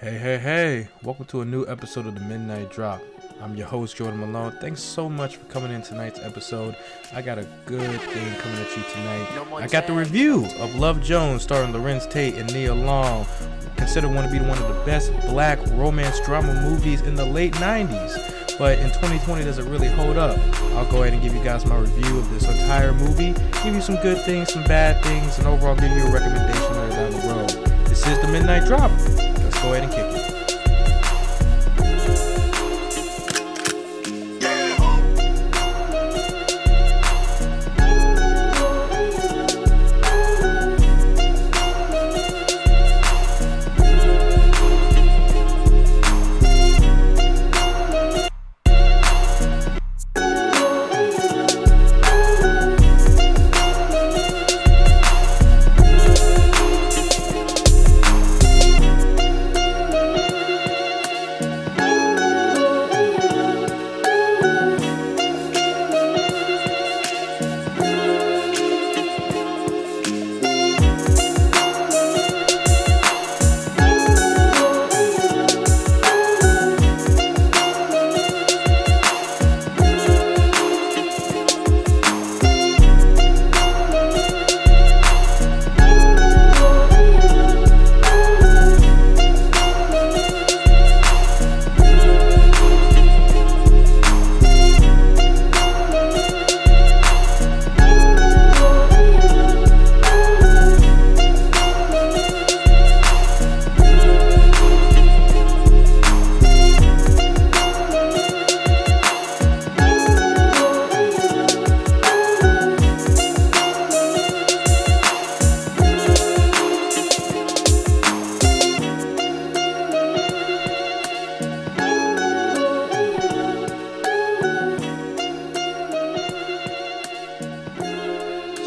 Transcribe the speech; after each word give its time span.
Hey, 0.00 0.18
hey, 0.18 0.38
hey. 0.38 0.88
Welcome 1.02 1.24
to 1.26 1.40
a 1.40 1.44
new 1.44 1.64
episode 1.66 2.06
of 2.06 2.14
the 2.14 2.20
Midnight 2.20 2.70
Drop. 2.70 3.00
I'm 3.40 3.56
your 3.56 3.66
host, 3.68 3.96
Jordan 3.96 4.20
Malone. 4.20 4.52
Thanks 4.60 4.82
so 4.82 5.08
much 5.08 5.36
for 5.36 5.44
coming 5.46 5.70
in 5.70 5.82
tonight's 5.82 6.18
episode. 6.18 6.76
I 7.14 7.22
got 7.22 7.38
a 7.38 7.46
good 7.64 8.00
thing 8.00 8.34
coming 8.40 8.58
at 8.58 8.76
you 8.76 8.82
tonight. 8.92 9.62
I 9.62 9.68
got 9.68 9.86
the 9.86 9.92
review 9.92 10.46
of 10.58 10.74
Love 10.74 11.00
Jones 11.00 11.42
starring 11.42 11.72
Larenz 11.72 12.10
Tate 12.10 12.34
and 12.34 12.52
Nia 12.52 12.74
Long, 12.74 13.24
considered 13.76 14.12
one 14.12 14.24
to 14.24 14.30
be 14.30 14.40
one 14.40 14.58
of 14.58 14.68
the 14.68 14.82
best 14.84 15.12
black 15.28 15.58
romance 15.68 16.20
drama 16.26 16.52
movies 16.68 17.00
in 17.00 17.14
the 17.14 17.24
late 17.24 17.54
90s. 17.54 18.58
But 18.58 18.80
in 18.80 18.88
2020, 18.88 19.44
does 19.44 19.58
it 19.58 19.64
really 19.64 19.88
hold 19.88 20.16
up? 20.16 20.38
I'll 20.74 20.90
go 20.90 21.02
ahead 21.02 21.14
and 21.14 21.22
give 21.22 21.34
you 21.34 21.42
guys 21.42 21.64
my 21.66 21.78
review 21.78 22.18
of 22.18 22.28
this 22.30 22.48
entire 22.48 22.92
movie, 22.92 23.32
give 23.62 23.74
you 23.74 23.80
some 23.80 23.96
good 24.02 24.20
things, 24.22 24.52
some 24.52 24.64
bad 24.64 25.02
things, 25.04 25.38
and 25.38 25.46
overall 25.46 25.76
give 25.76 25.90
you 25.92 26.04
a 26.04 26.10
recommendation 26.12 26.74
later 26.74 26.90
down 26.90 27.10
the 27.12 27.34
road. 27.34 27.86
This 27.86 28.06
is 28.06 28.18
the 28.20 28.28
Midnight 28.28 28.66
Drop. 28.66 28.90
Go 29.64 29.72
ahead 29.72 29.84
and 29.84 29.92
kick 29.94 30.13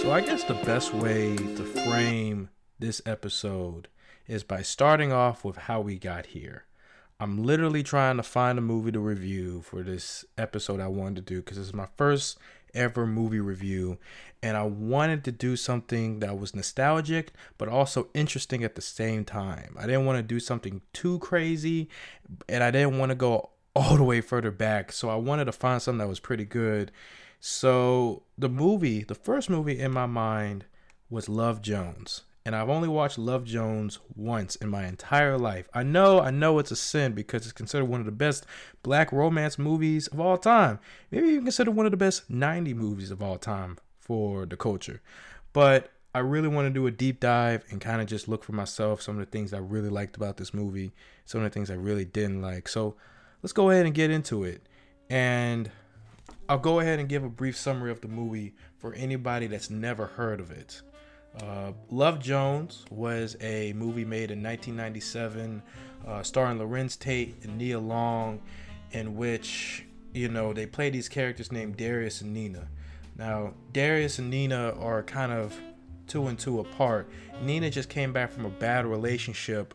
So 0.07 0.13
I 0.13 0.21
guess 0.21 0.45
the 0.45 0.53
best 0.53 0.93
way 0.93 1.35
to 1.35 1.65
frame 1.65 2.47
this 2.79 3.01
episode 3.05 3.89
is 4.25 4.41
by 4.41 4.61
starting 4.61 5.11
off 5.11 5.43
with 5.43 5.57
how 5.57 5.81
we 5.81 5.99
got 5.99 6.27
here. 6.27 6.63
I'm 7.19 7.43
literally 7.43 7.83
trying 7.83 8.15
to 8.15 8.23
find 8.23 8.57
a 8.57 8.61
movie 8.61 8.93
to 8.93 9.01
review 9.01 9.63
for 9.63 9.83
this 9.83 10.23
episode 10.37 10.79
I 10.79 10.87
wanted 10.87 11.15
to 11.17 11.33
do 11.33 11.41
because 11.41 11.57
is 11.57 11.73
my 11.73 11.89
first 11.97 12.39
ever 12.73 13.05
movie 13.05 13.41
review 13.41 13.97
and 14.41 14.55
I 14.55 14.63
wanted 14.63 15.25
to 15.25 15.33
do 15.33 15.57
something 15.57 16.21
that 16.21 16.39
was 16.39 16.55
nostalgic 16.55 17.33
but 17.57 17.67
also 17.67 18.07
interesting 18.13 18.63
at 18.63 18.75
the 18.75 18.81
same 18.81 19.25
time. 19.25 19.75
I 19.77 19.87
didn't 19.87 20.05
want 20.05 20.19
to 20.19 20.23
do 20.23 20.39
something 20.39 20.83
too 20.93 21.19
crazy 21.19 21.89
and 22.47 22.63
I 22.63 22.71
didn't 22.71 22.97
want 22.97 23.09
to 23.09 23.15
go 23.15 23.49
all 23.75 23.97
the 23.97 24.05
way 24.05 24.21
further 24.21 24.51
back. 24.51 24.93
So 24.93 25.09
I 25.09 25.15
wanted 25.15 25.45
to 25.45 25.51
find 25.51 25.81
something 25.81 25.99
that 25.99 26.07
was 26.07 26.21
pretty 26.21 26.45
good 26.45 26.93
so 27.39 28.23
the 28.37 28.49
movie, 28.49 29.03
the 29.03 29.15
first 29.15 29.49
movie 29.49 29.79
in 29.79 29.91
my 29.91 30.05
mind 30.05 30.65
was 31.09 31.29
Love 31.29 31.61
Jones. 31.61 32.23
And 32.45 32.55
I've 32.55 32.69
only 32.69 32.87
watched 32.87 33.17
Love 33.17 33.43
Jones 33.43 33.99
once 34.15 34.55
in 34.55 34.69
my 34.69 34.85
entire 34.85 35.37
life. 35.37 35.67
I 35.73 35.83
know, 35.83 36.21
I 36.21 36.31
know 36.31 36.59
it's 36.59 36.71
a 36.71 36.77
sin 36.77 37.11
because 37.11 37.43
it's 37.43 37.51
considered 37.51 37.85
one 37.85 37.99
of 37.99 38.05
the 38.05 38.11
best 38.13 38.45
black 38.83 39.11
romance 39.11 39.59
movies 39.59 40.07
of 40.07 40.21
all 40.21 40.37
time. 40.37 40.79
Maybe 41.11 41.27
even 41.27 41.43
considered 41.43 41.75
one 41.75 41.85
of 41.85 41.91
the 41.91 41.97
best 41.97 42.29
90 42.29 42.73
movies 42.73 43.11
of 43.11 43.21
all 43.21 43.37
time 43.37 43.77
for 43.99 44.45
the 44.45 44.55
culture. 44.55 45.01
But 45.51 45.91
I 46.15 46.19
really 46.19 46.47
want 46.47 46.67
to 46.67 46.73
do 46.73 46.87
a 46.87 46.91
deep 46.91 47.19
dive 47.19 47.65
and 47.69 47.81
kind 47.81 48.01
of 48.01 48.07
just 48.07 48.29
look 48.29 48.45
for 48.45 48.53
myself 48.53 49.01
some 49.01 49.19
of 49.19 49.25
the 49.25 49.29
things 49.29 49.53
I 49.53 49.59
really 49.59 49.89
liked 49.89 50.15
about 50.15 50.37
this 50.37 50.53
movie, 50.53 50.93
some 51.25 51.41
of 51.41 51.43
the 51.43 51.53
things 51.53 51.69
I 51.69 51.75
really 51.75 52.05
didn't 52.05 52.41
like. 52.41 52.69
So 52.69 52.95
let's 53.43 53.51
go 53.51 53.69
ahead 53.71 53.85
and 53.85 53.93
get 53.93 54.09
into 54.09 54.45
it. 54.45 54.67
And 55.09 55.69
I'll 56.49 56.57
go 56.57 56.79
ahead 56.79 56.99
and 56.99 57.09
give 57.09 57.23
a 57.23 57.29
brief 57.29 57.57
summary 57.57 57.91
of 57.91 57.99
the 57.99 58.07
movie 58.07 58.53
for 58.77 58.93
anybody 58.93 59.47
that's 59.47 59.69
never 59.69 60.05
heard 60.05 60.39
of 60.39 60.49
it. 60.51 60.81
Uh, 61.41 61.73
Love 61.91 62.19
Jones 62.19 62.85
was 62.89 63.35
a 63.41 63.73
movie 63.73 64.05
made 64.05 64.31
in 64.31 64.41
1997, 64.41 65.61
uh, 66.07 66.23
starring 66.23 66.57
Larenz 66.57 66.97
Tate 66.97 67.35
and 67.43 67.57
Nia 67.57 67.79
Long, 67.79 68.41
in 68.91 69.17
which 69.17 69.85
you 70.13 70.29
know 70.29 70.53
they 70.53 70.65
play 70.65 70.89
these 70.89 71.09
characters 71.09 71.51
named 71.51 71.75
Darius 71.75 72.21
and 72.21 72.33
Nina. 72.33 72.67
Now, 73.17 73.53
Darius 73.73 74.17
and 74.19 74.29
Nina 74.29 74.73
are 74.79 75.03
kind 75.03 75.33
of 75.33 75.53
two 76.07 76.27
and 76.27 76.39
two 76.39 76.61
apart. 76.61 77.09
Nina 77.41 77.69
just 77.69 77.89
came 77.89 78.13
back 78.13 78.31
from 78.31 78.45
a 78.45 78.49
bad 78.49 78.85
relationship 78.85 79.73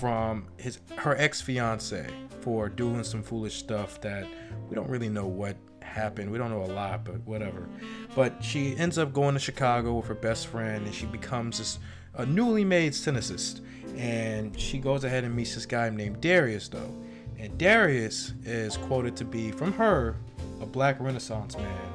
from 0.00 0.46
his 0.56 0.78
her 0.96 1.16
ex 1.16 1.40
fiance 1.40 2.06
for 2.40 2.68
doing 2.68 3.04
some 3.04 3.22
foolish 3.22 3.56
stuff 3.58 4.00
that 4.00 4.26
we 4.68 4.74
don't 4.74 4.88
really 4.88 5.08
know 5.08 5.26
what 5.26 5.56
happened. 5.80 6.30
We 6.30 6.38
don't 6.38 6.50
know 6.50 6.64
a 6.64 6.72
lot, 6.72 7.04
but 7.04 7.20
whatever. 7.26 7.68
But 8.14 8.42
she 8.42 8.76
ends 8.76 8.98
up 8.98 9.12
going 9.12 9.34
to 9.34 9.40
Chicago 9.40 9.94
with 9.94 10.06
her 10.06 10.14
best 10.14 10.48
friend, 10.48 10.84
and 10.84 10.94
she 10.94 11.06
becomes 11.06 11.58
this 11.58 11.78
a 12.16 12.26
newly 12.26 12.64
made 12.64 12.92
cynicist. 12.92 13.60
And 13.96 14.58
she 14.58 14.78
goes 14.78 15.04
ahead 15.04 15.24
and 15.24 15.34
meets 15.34 15.54
this 15.54 15.66
guy 15.66 15.88
named 15.90 16.20
Darius, 16.20 16.68
though. 16.68 16.92
And 17.38 17.56
Darius 17.58 18.32
is 18.44 18.76
quoted 18.76 19.16
to 19.16 19.24
be, 19.24 19.50
from 19.52 19.72
her, 19.74 20.16
a 20.60 20.66
black 20.66 20.98
Renaissance 21.00 21.56
man. 21.56 21.92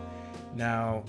Now, 0.55 1.03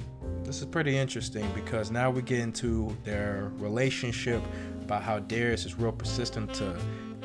this 0.44 0.60
is 0.60 0.66
pretty 0.66 0.96
interesting 0.96 1.48
because 1.54 1.90
now 1.90 2.10
we 2.10 2.22
get 2.22 2.40
into 2.40 2.96
their 3.04 3.52
relationship 3.56 4.42
about 4.90 5.02
how 5.02 5.20
Darius 5.20 5.64
is 5.64 5.76
real 5.76 5.92
persistent 5.92 6.52
to 6.54 6.76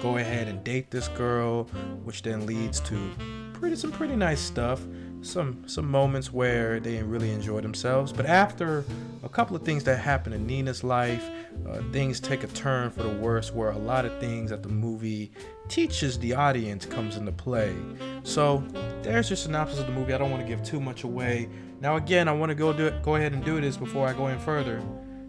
go 0.01 0.17
ahead 0.17 0.47
and 0.47 0.63
date 0.63 0.91
this 0.91 1.07
girl, 1.09 1.63
which 2.03 2.21
then 2.21 2.45
leads 2.45 2.79
to 2.81 3.11
pretty 3.53 3.75
some 3.75 3.91
pretty 3.91 4.15
nice 4.15 4.39
stuff 4.39 4.81
some 5.25 5.67
some 5.67 5.89
moments 5.89 6.31
where 6.31 6.79
they 6.79 7.01
really 7.01 7.31
enjoy 7.31 7.59
themselves. 7.61 8.13
But 8.13 8.25
after 8.27 8.85
a 9.23 9.29
couple 9.29 9.55
of 9.55 9.63
things 9.63 9.83
that 9.85 9.99
happen 9.99 10.33
in 10.33 10.45
Nina's 10.45 10.83
life, 10.83 11.27
uh, 11.67 11.81
things 11.91 12.19
take 12.19 12.43
a 12.43 12.47
turn 12.47 12.91
for 12.91 13.03
the 13.03 13.09
worse, 13.09 13.51
where 13.51 13.71
a 13.71 13.77
lot 13.77 14.05
of 14.05 14.19
things 14.19 14.51
that 14.51 14.61
the 14.61 14.69
movie 14.69 15.31
teaches 15.67 16.19
the 16.19 16.33
audience 16.33 16.85
comes 16.85 17.17
into 17.17 17.31
play. 17.31 17.75
So 18.23 18.63
there's 19.01 19.29
your 19.29 19.37
synopsis 19.37 19.79
of 19.79 19.87
the 19.87 19.93
movie. 19.93 20.13
I 20.13 20.17
don't 20.17 20.31
want 20.31 20.43
to 20.43 20.47
give 20.47 20.63
too 20.63 20.79
much 20.79 21.03
away. 21.03 21.49
Now 21.81 21.95
again, 21.95 22.27
I 22.27 22.31
want 22.31 22.51
to 22.51 22.55
go 22.55 22.71
do 22.71 22.85
it, 22.85 23.01
go 23.01 23.15
ahead 23.15 23.33
and 23.33 23.43
do 23.43 23.59
this 23.59 23.77
before 23.77 24.07
I 24.07 24.13
go 24.13 24.27
in 24.27 24.39
further. 24.39 24.81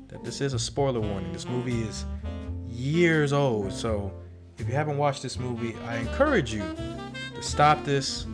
That 0.08 0.22
this 0.24 0.40
is 0.40 0.52
a 0.52 0.58
spoiler 0.58 1.00
warning. 1.00 1.32
This 1.32 1.48
movie 1.48 1.82
is 1.82 2.04
years 2.76 3.32
old, 3.32 3.72
so 3.72 4.12
if 4.58 4.68
you 4.68 4.74
haven't 4.74 4.98
watched 4.98 5.22
this 5.22 5.38
movie, 5.38 5.74
I 5.86 5.96
encourage 5.96 6.52
you 6.52 6.62
to 7.34 7.42
stop 7.42 7.84
this 7.84 8.26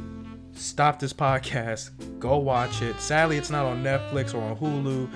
stop 0.54 0.98
this 0.98 1.12
podcast, 1.12 1.90
go 2.18 2.36
watch 2.36 2.82
it. 2.82 3.00
Sadly, 3.00 3.38
it's 3.38 3.50
not 3.50 3.64
on 3.64 3.82
Netflix 3.82 4.34
or 4.34 4.42
on 4.42 4.56
Hulu. 4.56 5.08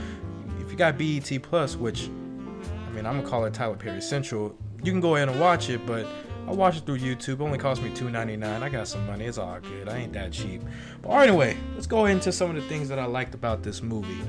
If 0.60 0.70
you 0.70 0.76
got 0.76 0.96
BET 0.98 1.42
Plus, 1.42 1.76
which 1.76 2.08
I 2.08 2.90
mean, 2.92 3.06
I'm 3.06 3.16
gonna 3.16 3.28
call 3.28 3.44
it 3.44 3.54
Tyler 3.54 3.76
Perry 3.76 4.00
Central, 4.00 4.56
you 4.82 4.92
can 4.92 5.00
go 5.00 5.16
ahead 5.16 5.28
and 5.28 5.38
watch 5.38 5.68
it, 5.68 5.84
but 5.86 6.06
I 6.46 6.52
watch 6.52 6.76
it 6.76 6.86
through 6.86 6.98
YouTube. 6.98 7.34
It 7.34 7.40
only 7.40 7.58
cost 7.58 7.82
me 7.82 7.90
$2.99. 7.90 8.62
I 8.62 8.68
got 8.68 8.86
some 8.86 9.04
money. 9.06 9.24
It's 9.24 9.36
all 9.36 9.58
good. 9.60 9.88
I 9.88 9.98
ain't 9.98 10.12
that 10.12 10.32
cheap. 10.32 10.62
But 11.02 11.10
anyway, 11.10 11.56
let's 11.74 11.88
go 11.88 12.06
into 12.06 12.30
some 12.30 12.50
of 12.50 12.56
the 12.56 12.62
things 12.68 12.88
that 12.88 12.98
I 13.00 13.04
liked 13.04 13.34
about 13.34 13.64
this 13.64 13.82
movie. 13.82 14.22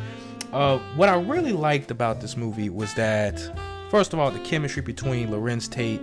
Uh, 0.51 0.79
what 0.95 1.09
I 1.09 1.15
really 1.21 1.53
liked 1.53 1.91
about 1.91 2.19
this 2.19 2.35
movie 2.35 2.69
was 2.69 2.91
that 2.95 3.39
first 3.89 4.13
of 4.13 4.19
all, 4.19 4.31
the 4.31 4.39
chemistry 4.39 4.81
between 4.81 5.29
Larenz 5.29 5.69
Tate 5.69 6.01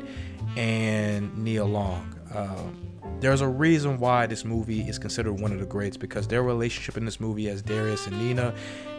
and 0.57 1.37
Nia 1.37 1.65
Long. 1.65 2.15
Um, 2.35 2.85
there's 3.21 3.41
a 3.41 3.49
reason 3.49 3.99
why 3.99 4.27
this 4.27 4.45
movie 4.45 4.83
is 4.83 4.99
considered 4.99 5.33
one 5.33 5.53
of 5.53 5.59
the 5.59 5.67
greats 5.67 5.97
because 5.97 6.27
their 6.27 6.43
relationship 6.43 6.97
in 6.97 7.05
this 7.05 7.21
movie 7.21 7.49
as 7.49 7.63
Darius 7.63 8.07
and 8.07 8.19
Nina 8.19 8.55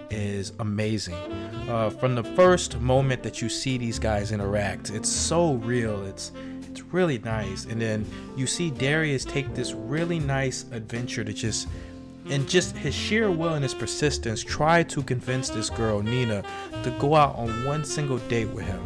is 0.10 0.54
amazing. 0.60 1.16
Uh, 1.70 1.90
from 1.90 2.16
the 2.16 2.24
first 2.24 2.80
moment 2.80 3.24
that 3.24 3.42
you 3.42 3.50
see 3.50 3.78
these 3.78 4.00
guys 4.00 4.32
interact, 4.32 4.90
it's 4.92 5.10
so 5.10 5.56
real. 5.56 6.06
It's 6.06 6.32
it's 6.70 6.82
really 6.82 7.20
nice. 7.20 7.66
And 7.66 7.82
then 7.82 8.06
you 8.36 8.48
see 8.48 8.70
Darius 8.70 9.24
take 9.24 9.54
this 9.56 9.74
really 9.74 10.20
nice 10.20 10.66
adventure 10.72 11.24
to 11.24 11.32
just 11.32 11.68
and 12.30 12.48
just 12.48 12.76
his 12.76 12.94
sheer 12.94 13.30
will 13.32 13.54
and 13.54 13.64
his 13.64 13.74
persistence 13.74 14.44
try 14.44 14.84
to 14.84 15.04
convince 15.04 15.50
this 15.50 15.70
girl 15.70 16.02
Nina 16.02 16.44
to 16.84 16.90
go 17.00 17.16
out 17.16 17.36
on 17.36 17.50
one 17.66 17.84
single 17.86 18.18
date 18.30 18.50
with 18.50 18.66
him. 18.66 18.82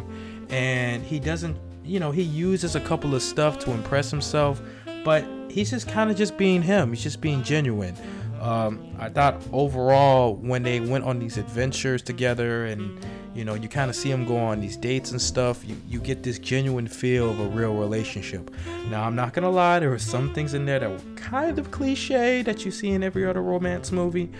And 0.50 1.02
he 1.02 1.18
doesn't, 1.18 1.56
you 1.84 2.00
know, 2.00 2.10
he 2.10 2.22
uses 2.22 2.76
a 2.76 2.80
couple 2.80 3.14
of 3.14 3.22
stuff 3.22 3.58
to 3.60 3.70
impress 3.70 4.10
himself, 4.10 4.60
but 5.04 5.24
he's 5.48 5.70
just 5.70 5.88
kind 5.88 6.10
of 6.10 6.16
just 6.16 6.36
being 6.36 6.62
him. 6.62 6.90
He's 6.90 7.02
just 7.02 7.20
being 7.20 7.42
genuine. 7.42 7.96
Um, 8.40 8.96
I 8.98 9.08
thought 9.10 9.42
overall 9.52 10.34
when 10.36 10.62
they 10.62 10.80
went 10.80 11.04
on 11.04 11.18
these 11.18 11.36
adventures 11.36 12.02
together 12.02 12.66
and 12.66 12.98
you 13.34 13.44
know 13.44 13.54
you 13.54 13.68
kind 13.68 13.90
of 13.90 13.96
see 13.96 14.10
them 14.10 14.24
go 14.24 14.36
on 14.36 14.60
these 14.60 14.76
dates 14.76 15.10
and 15.12 15.20
stuff 15.20 15.64
you, 15.66 15.76
you 15.88 16.00
get 16.00 16.22
this 16.22 16.38
genuine 16.38 16.86
feel 16.86 17.30
of 17.30 17.40
a 17.40 17.46
real 17.48 17.74
relationship 17.74 18.50
now 18.90 19.04
i'm 19.04 19.14
not 19.14 19.32
gonna 19.32 19.50
lie 19.50 19.78
there 19.78 19.90
were 19.90 19.98
some 19.98 20.32
things 20.34 20.54
in 20.54 20.64
there 20.66 20.78
that 20.78 20.90
were 20.90 21.14
kind 21.16 21.58
of 21.58 21.70
cliche 21.70 22.42
that 22.42 22.64
you 22.64 22.70
see 22.70 22.90
in 22.90 23.02
every 23.02 23.24
other 23.24 23.42
romance 23.42 23.92
movie 23.92 24.30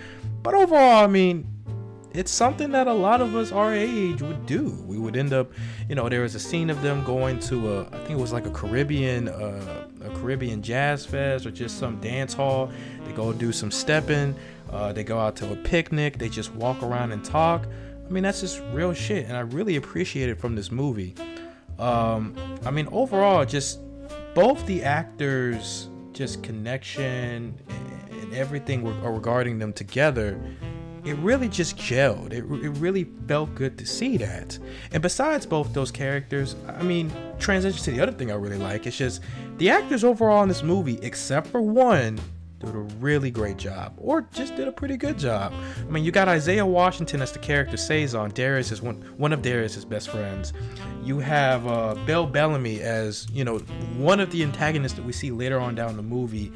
but 0.43 0.53
overall 0.53 1.03
i 1.03 1.07
mean 1.07 1.47
it's 2.13 2.31
something 2.31 2.71
that 2.71 2.87
a 2.87 2.93
lot 2.93 3.21
of 3.21 3.35
us 3.35 3.51
our 3.51 3.73
age 3.73 4.21
would 4.21 4.45
do. 4.45 4.69
We 4.85 4.97
would 4.97 5.15
end 5.15 5.33
up, 5.33 5.51
you 5.87 5.95
know, 5.95 6.09
there 6.09 6.21
was 6.21 6.35
a 6.35 6.39
scene 6.39 6.69
of 6.69 6.81
them 6.81 7.03
going 7.03 7.39
to 7.41 7.73
a, 7.73 7.81
I 7.87 7.97
think 7.99 8.11
it 8.11 8.17
was 8.17 8.33
like 8.33 8.45
a 8.45 8.51
Caribbean, 8.51 9.29
uh, 9.29 9.87
a 10.03 10.09
Caribbean 10.19 10.61
jazz 10.61 11.05
fest 11.05 11.45
or 11.45 11.51
just 11.51 11.79
some 11.79 11.99
dance 12.01 12.33
hall. 12.33 12.69
They 13.05 13.13
go 13.13 13.31
do 13.31 13.51
some 13.51 13.71
stepping. 13.71 14.35
Uh, 14.69 14.91
they 14.93 15.03
go 15.03 15.19
out 15.19 15.35
to 15.37 15.51
a 15.51 15.55
picnic. 15.55 16.17
They 16.17 16.29
just 16.29 16.53
walk 16.53 16.83
around 16.83 17.11
and 17.11 17.23
talk. 17.23 17.65
I 18.11 18.13
mean, 18.13 18.23
that's 18.23 18.41
just 18.41 18.61
real 18.73 18.91
shit, 18.91 19.27
and 19.27 19.37
I 19.37 19.39
really 19.39 19.77
appreciate 19.77 20.27
it 20.27 20.37
from 20.37 20.53
this 20.53 20.69
movie. 20.69 21.15
Um, 21.79 22.35
I 22.65 22.69
mean, 22.69 22.89
overall, 22.91 23.45
just 23.45 23.79
both 24.33 24.65
the 24.65 24.83
actors, 24.83 25.87
just 26.11 26.43
connection 26.43 27.57
and 27.69 28.33
everything 28.33 28.83
regarding 29.01 29.59
them 29.59 29.71
together 29.71 30.37
it 31.03 31.13
really 31.17 31.49
just 31.49 31.77
gelled. 31.77 32.31
It, 32.31 32.43
it 32.63 32.69
really 32.77 33.05
felt 33.27 33.55
good 33.55 33.77
to 33.79 33.85
see 33.85 34.17
that. 34.17 34.59
And 34.91 35.01
besides 35.01 35.45
both 35.45 35.73
those 35.73 35.89
characters, 35.89 36.55
I 36.67 36.83
mean, 36.83 37.11
transition 37.39 37.83
to 37.85 37.91
the 37.91 38.01
other 38.01 38.11
thing 38.11 38.31
I 38.31 38.35
really 38.35 38.57
like. 38.57 38.85
It's 38.85 38.97
just 38.97 39.21
the 39.57 39.69
actors 39.69 40.03
overall 40.03 40.43
in 40.43 40.49
this 40.49 40.61
movie, 40.61 40.99
except 41.01 41.47
for 41.47 41.61
one, 41.61 42.19
did 42.61 42.75
a 42.75 42.79
really 42.99 43.31
great 43.31 43.57
job, 43.57 43.93
or 43.97 44.21
just 44.33 44.55
did 44.55 44.67
a 44.67 44.71
pretty 44.71 44.97
good 44.97 45.17
job. 45.17 45.53
I 45.79 45.91
mean, 45.91 46.03
you 46.03 46.11
got 46.11 46.27
Isaiah 46.27 46.65
Washington 46.65 47.21
as 47.21 47.31
the 47.31 47.39
character 47.39 47.77
Saison. 47.77 48.29
Darius 48.31 48.71
is 48.71 48.81
one 48.81 49.01
one 49.17 49.33
of 49.33 49.41
Darius's 49.41 49.85
best 49.85 50.09
friends. 50.09 50.53
You 51.03 51.19
have 51.19 51.65
uh, 51.67 51.95
Bill 52.05 52.25
Bellamy 52.27 52.81
as 52.81 53.27
you 53.31 53.43
know 53.43 53.57
one 53.97 54.19
of 54.19 54.31
the 54.31 54.43
antagonists 54.43 54.93
that 54.93 55.05
we 55.05 55.13
see 55.13 55.31
later 55.31 55.59
on 55.59 55.75
down 55.75 55.97
the 55.97 56.03
movie. 56.03 56.51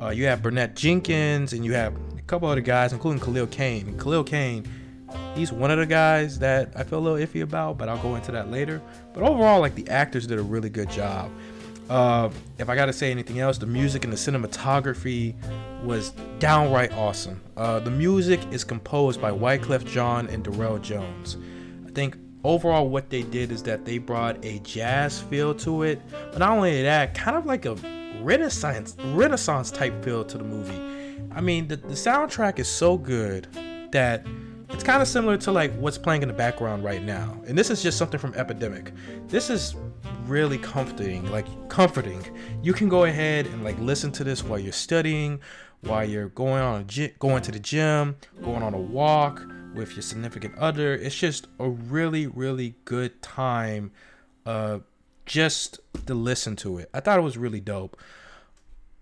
Uh, 0.00 0.10
you 0.10 0.26
have 0.26 0.42
Burnett 0.42 0.76
Jenkins, 0.76 1.52
and 1.52 1.64
you 1.64 1.72
have 1.72 1.94
a 2.16 2.22
couple 2.22 2.48
other 2.48 2.60
guys, 2.60 2.92
including 2.92 3.20
Khalil 3.20 3.48
Kain. 3.48 3.98
Khalil 3.98 4.22
Kain, 4.22 4.64
he's 5.34 5.52
one 5.52 5.72
of 5.72 5.78
the 5.78 5.86
guys 5.86 6.38
that 6.38 6.72
I 6.76 6.84
feel 6.84 7.00
a 7.00 7.00
little 7.00 7.18
iffy 7.18 7.42
about, 7.42 7.78
but 7.78 7.88
I'll 7.88 7.98
go 7.98 8.14
into 8.14 8.30
that 8.32 8.50
later. 8.50 8.80
But 9.12 9.24
overall, 9.24 9.60
like 9.60 9.74
the 9.74 9.88
actors 9.88 10.26
did 10.26 10.38
a 10.38 10.42
really 10.42 10.70
good 10.70 10.88
job. 10.88 11.32
Uh, 11.88 12.30
if 12.58 12.68
I 12.68 12.74
gotta 12.74 12.92
say 12.92 13.10
anything 13.10 13.40
else, 13.40 13.58
the 13.58 13.66
music 13.66 14.04
and 14.04 14.12
the 14.12 14.16
cinematography 14.16 15.34
was 15.82 16.10
downright 16.38 16.92
awesome. 16.92 17.40
Uh, 17.56 17.80
the 17.80 17.90
music 17.90 18.40
is 18.50 18.64
composed 18.64 19.20
by 19.20 19.30
Wyclef 19.30 19.84
Jean 19.86 20.26
and 20.26 20.44
Darryl 20.44 20.80
Jones. 20.80 21.36
I 21.86 21.90
think 21.90 22.16
overall 22.44 22.88
what 22.88 23.10
they 23.10 23.22
did 23.22 23.50
is 23.50 23.62
that 23.64 23.84
they 23.84 23.98
brought 23.98 24.44
a 24.44 24.58
jazz 24.60 25.20
feel 25.20 25.54
to 25.56 25.82
it, 25.82 26.00
but 26.30 26.38
not 26.38 26.50
only 26.50 26.82
that, 26.82 27.14
kind 27.14 27.36
of 27.36 27.46
like 27.46 27.64
a 27.64 27.76
renaissance 28.20 28.96
renaissance 29.14 29.70
type 29.70 30.04
feel 30.04 30.24
to 30.24 30.36
the 30.36 30.44
movie 30.44 30.98
I 31.38 31.40
mean, 31.40 31.68
the, 31.68 31.76
the 31.76 31.94
soundtrack 31.94 32.58
is 32.58 32.68
so 32.68 32.96
good 32.96 33.46
that 33.92 34.26
it's 34.70 34.82
kind 34.82 35.00
of 35.00 35.08
similar 35.08 35.36
to 35.38 35.52
like 35.52 35.72
what's 35.74 35.98
playing 35.98 36.22
in 36.22 36.28
the 36.28 36.34
background 36.34 36.82
right 36.82 37.02
now. 37.02 37.40
And 37.46 37.56
this 37.56 37.70
is 37.70 37.82
just 37.82 37.96
something 37.96 38.18
from 38.18 38.34
Epidemic. 38.34 38.92
This 39.28 39.48
is 39.50 39.76
really 40.28 40.58
comforting, 40.58 41.30
like 41.30 41.46
comforting. 41.68 42.22
You 42.62 42.72
can 42.72 42.88
go 42.88 43.04
ahead 43.04 43.46
and 43.46 43.64
like 43.64 43.78
listen 43.78 44.12
to 44.12 44.24
this 44.24 44.44
while 44.44 44.58
you're 44.58 44.72
studying, 44.72 45.40
while 45.82 46.04
you're 46.04 46.28
going 46.28 46.62
on 46.62 46.86
a, 46.98 47.08
going 47.18 47.42
to 47.42 47.52
the 47.52 47.58
gym, 47.58 48.16
going 48.42 48.62
on 48.62 48.74
a 48.74 48.80
walk 48.80 49.42
with 49.74 49.92
your 49.92 50.02
significant 50.02 50.56
other. 50.58 50.94
It's 50.94 51.16
just 51.16 51.46
a 51.58 51.68
really 51.68 52.26
really 52.26 52.74
good 52.84 53.20
time 53.22 53.92
uh 54.46 54.78
just 55.26 55.80
to 56.06 56.14
listen 56.14 56.56
to 56.56 56.78
it. 56.78 56.88
I 56.94 57.00
thought 57.00 57.18
it 57.18 57.22
was 57.22 57.36
really 57.36 57.60
dope 57.60 58.00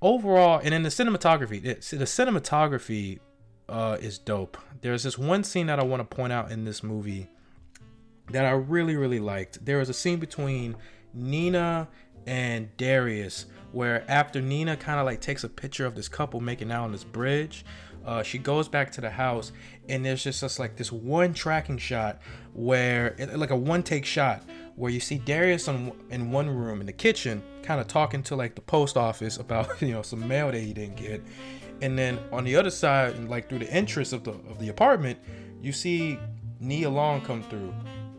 overall, 0.02 0.61
and 0.62 0.75
in 0.75 0.82
the 0.82 0.88
cinematography, 0.88 1.62
the 1.62 2.05
cinematography 2.05 3.20
uh, 3.69 3.96
is 4.00 4.19
dope. 4.19 4.56
There's 4.81 5.02
this 5.02 5.19
one 5.19 5.44
scene 5.44 5.67
that 5.67 5.79
I 5.79 5.84
want 5.84 6.08
to 6.08 6.17
point 6.17 6.32
out 6.32 6.50
in 6.50 6.64
this 6.64 6.82
movie 6.82 7.29
that 8.31 8.44
I 8.44 8.50
really, 8.50 8.96
really 8.96 9.20
liked. 9.20 9.64
There 9.64 9.79
was 9.79 9.88
a 9.88 9.94
scene 9.94 10.19
between 10.19 10.76
Nina 11.17 11.89
and 12.27 12.75
Darius 12.77 13.47
where 13.73 14.11
after 14.11 14.41
Nina 14.41 14.75
kind 14.75 14.99
of 14.99 15.05
like 15.05 15.21
takes 15.21 15.45
a 15.45 15.49
picture 15.51 15.85
of 15.85 15.95
this 15.95 16.09
couple 16.09 16.41
making 16.41 16.73
out 16.73 16.85
on 16.85 16.93
this 16.93 17.05
bridge, 17.05 17.63
uh, 18.07 18.23
she 18.23 18.39
goes 18.39 18.69
back 18.69 18.91
to 18.93 19.03
the 19.03 19.11
house 19.11 19.53
and 19.89 20.05
there's 20.05 20.25
just, 20.25 20.41
just 20.41 20.59
like 20.59 20.77
this 20.77 20.91
one 20.91 21.35
tracking 21.35 21.77
shot 21.77 22.21
where 22.55 23.15
like 23.35 23.51
a 23.51 23.57
one 23.57 23.83
take 23.83 24.07
shot 24.07 24.43
where 24.77 24.91
you 24.91 25.01
see 25.01 25.19
Darius 25.19 25.69
in, 25.69 25.93
in 26.11 26.31
one 26.31 26.49
room 26.49 26.81
in 26.81 26.87
the 26.87 26.93
kitchen, 26.93 27.43
kind 27.63 27.81
of 27.81 27.87
talking 27.87 28.23
to 28.25 28.37
like 28.37 28.55
the 28.55 28.61
post 28.61 28.97
office 28.97 29.37
about 29.37 29.69
you 29.83 29.93
know 29.93 30.03
some 30.03 30.27
mail 30.27 30.51
that 30.53 30.61
he 30.61 30.73
didn't 30.73 30.97
get, 30.97 31.23
and 31.83 31.99
then 31.99 32.19
on 32.33 32.45
the 32.45 32.57
other 32.57 32.71
side, 32.71 33.19
like 33.25 33.49
through 33.49 33.59
the 33.61 33.71
entrance 33.71 34.13
of 34.13 34.25
the 34.25 34.33
of 34.33 34.59
the 34.59 34.69
apartment, 34.69 35.19
you 35.61 35.73
see 35.73 36.19
Nia 36.61 36.91
Long 36.91 37.21
come 37.23 37.43
through, 37.43 37.75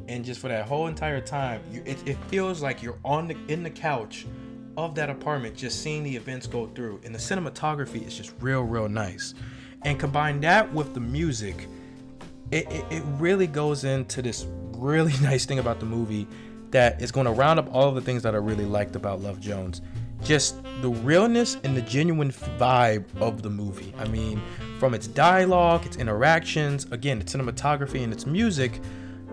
and 0.08 0.24
just 0.24 0.40
for 0.40 0.48
that 0.48 0.68
whole 0.68 0.88
entire 0.88 1.22
time, 1.22 1.62
you, 1.72 1.84
it, 1.86 1.98
it 2.08 2.18
feels 2.28 2.62
like 2.62 2.82
you're 2.82 3.00
on 3.04 3.28
the 3.28 3.38
in 3.48 3.64
the 3.64 3.70
couch 3.70 4.26
of 4.78 4.94
that 4.96 5.10
apartment, 5.10 5.56
just 5.56 5.82
seeing 5.82 6.04
the 6.04 6.16
events 6.16 6.46
go 6.46 6.68
through, 6.68 7.02
and 7.04 7.14
the 7.14 7.20
cinematography 7.20 8.06
is 8.06 8.16
just 8.16 8.34
real, 8.40 8.62
real 8.62 8.88
nice, 8.88 9.34
and 9.84 10.00
combine 10.00 10.40
that 10.42 10.72
with 10.74 10.94
the 10.94 11.00
music. 11.00 11.68
It, 12.52 12.72
it, 12.72 12.86
it 12.92 13.04
really 13.18 13.48
goes 13.48 13.84
into 13.84 14.22
this 14.22 14.48
really 14.74 15.14
nice 15.22 15.46
thing 15.46 15.60
about 15.60 15.80
the 15.80 15.86
movie 15.86 16.28
that 16.72 17.02
is 17.02 17.12
going 17.12 17.26
to 17.26 17.32
round 17.32 17.60
up 17.60 17.74
all 17.74 17.90
of 17.90 17.96
the 17.96 18.02
things 18.02 18.24
that 18.24 18.36
I 18.36 18.38
really 18.38 18.66
liked 18.66 18.96
about 18.96 19.22
Love 19.22 19.40
Jones. 19.40 19.82
Just 20.24 20.62
the 20.82 20.90
realness 20.90 21.58
and 21.64 21.76
the 21.76 21.82
genuine 21.82 22.32
vibe 22.32 23.06
of 23.20 23.42
the 23.42 23.50
movie. 23.50 23.94
I 23.98 24.08
mean, 24.08 24.42
from 24.80 24.94
its 24.94 25.08
dialogue, 25.08 25.86
its 25.86 25.98
interactions, 25.98 26.86
again, 26.92 27.22
its 27.22 27.34
cinematography 27.34 28.04
and 28.04 28.12
its 28.12 28.26
music, 28.26 28.80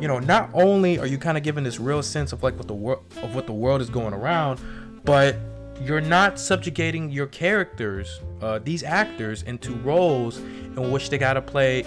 you 0.01 0.09
know, 0.09 0.19
not 0.19 0.51
only 0.55 0.99
are 0.99 1.07
you 1.07 1.19
kind 1.19 1.37
of 1.37 1.45
given 1.45 1.65
this 1.65 1.79
real 1.79 2.03
sense 2.03 2.33
of 2.33 2.43
like 2.43 2.57
what 2.57 2.67
the 2.67 2.75
world 2.75 3.05
of 3.23 3.35
what 3.35 3.47
the 3.47 3.53
world 3.53 3.81
is 3.81 3.91
going 3.91 4.15
around, 4.15 4.61
but 5.05 5.37
you're 5.83 6.01
not 6.01 6.39
subjugating 6.39 7.11
your 7.11 7.27
characters, 7.27 8.21
uh, 8.41 8.59
these 8.63 8.83
actors, 8.83 9.43
into 9.43 9.75
roles 9.77 10.39
in 10.39 10.91
which 10.91 11.11
they 11.11 11.19
gotta 11.19 11.43
play. 11.43 11.85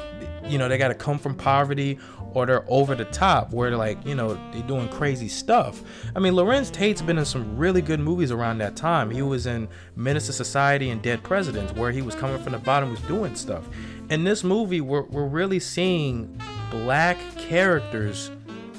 You 0.47 0.57
know, 0.57 0.69
they 0.69 0.77
gotta 0.77 0.95
come 0.95 1.19
from 1.19 1.35
poverty 1.35 1.99
or 2.33 2.45
they're 2.45 2.65
over 2.67 2.95
the 2.95 3.05
top 3.05 3.51
where 3.51 3.69
they're 3.69 3.77
like, 3.77 4.05
you 4.05 4.15
know, 4.15 4.35
they're 4.51 4.61
doing 4.63 4.87
crazy 4.89 5.27
stuff. 5.27 5.81
I 6.15 6.19
mean, 6.19 6.33
Larenz 6.33 6.71
Tate's 6.71 7.01
been 7.01 7.17
in 7.17 7.25
some 7.25 7.57
really 7.57 7.81
good 7.81 7.99
movies 7.99 8.31
around 8.31 8.59
that 8.59 8.75
time. 8.75 9.09
He 9.09 9.21
was 9.21 9.47
in 9.47 9.67
Menace 9.95 10.27
to 10.27 10.33
Society 10.33 10.89
and 10.89 11.01
Dead 11.01 11.23
Presidents, 11.23 11.73
where 11.73 11.91
he 11.91 12.01
was 12.01 12.15
coming 12.15 12.41
from 12.41 12.53
the 12.53 12.59
bottom, 12.59 12.91
was 12.91 13.01
doing 13.01 13.35
stuff. 13.35 13.67
In 14.09 14.23
this 14.23 14.43
movie, 14.43 14.81
we're, 14.81 15.03
we're 15.03 15.25
really 15.25 15.59
seeing 15.59 16.39
black 16.71 17.17
characters, 17.38 18.31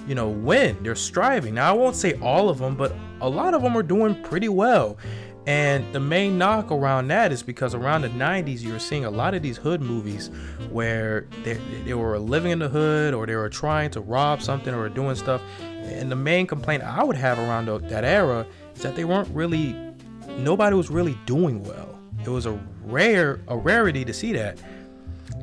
you 0.06 0.14
know, 0.14 0.28
win. 0.28 0.76
They're 0.82 0.94
striving. 0.94 1.54
Now, 1.54 1.70
I 1.70 1.76
won't 1.76 1.96
say 1.96 2.14
all 2.20 2.48
of 2.48 2.58
them, 2.58 2.76
but 2.76 2.94
a 3.20 3.28
lot 3.28 3.54
of 3.54 3.62
them 3.62 3.76
are 3.76 3.82
doing 3.82 4.22
pretty 4.22 4.48
well. 4.48 4.98
And 5.48 5.94
the 5.94 6.00
main 6.00 6.36
knock 6.36 6.70
around 6.70 7.08
that 7.08 7.32
is 7.32 7.42
because 7.42 7.74
around 7.74 8.02
the 8.02 8.10
90s, 8.10 8.60
you 8.60 8.70
were 8.70 8.78
seeing 8.78 9.06
a 9.06 9.10
lot 9.10 9.32
of 9.32 9.40
these 9.40 9.56
hood 9.56 9.80
movies 9.80 10.30
where 10.70 11.26
they, 11.42 11.54
they 11.86 11.94
were 11.94 12.18
living 12.18 12.52
in 12.52 12.58
the 12.58 12.68
hood 12.68 13.14
or 13.14 13.24
they 13.24 13.34
were 13.34 13.48
trying 13.48 13.90
to 13.92 14.02
rob 14.02 14.42
something 14.42 14.74
or 14.74 14.86
doing 14.90 15.16
stuff. 15.16 15.40
And 15.60 16.12
the 16.12 16.16
main 16.16 16.46
complaint 16.46 16.82
I 16.82 17.02
would 17.02 17.16
have 17.16 17.38
around 17.38 17.64
that 17.88 18.04
era 18.04 18.46
is 18.74 18.82
that 18.82 18.94
they 18.94 19.06
weren't 19.06 19.28
really, 19.34 19.74
nobody 20.36 20.76
was 20.76 20.90
really 20.90 21.16
doing 21.24 21.62
well. 21.62 21.98
It 22.22 22.28
was 22.28 22.44
a 22.44 22.60
rare, 22.84 23.40
a 23.48 23.56
rarity 23.56 24.04
to 24.04 24.12
see 24.12 24.34
that. 24.34 24.58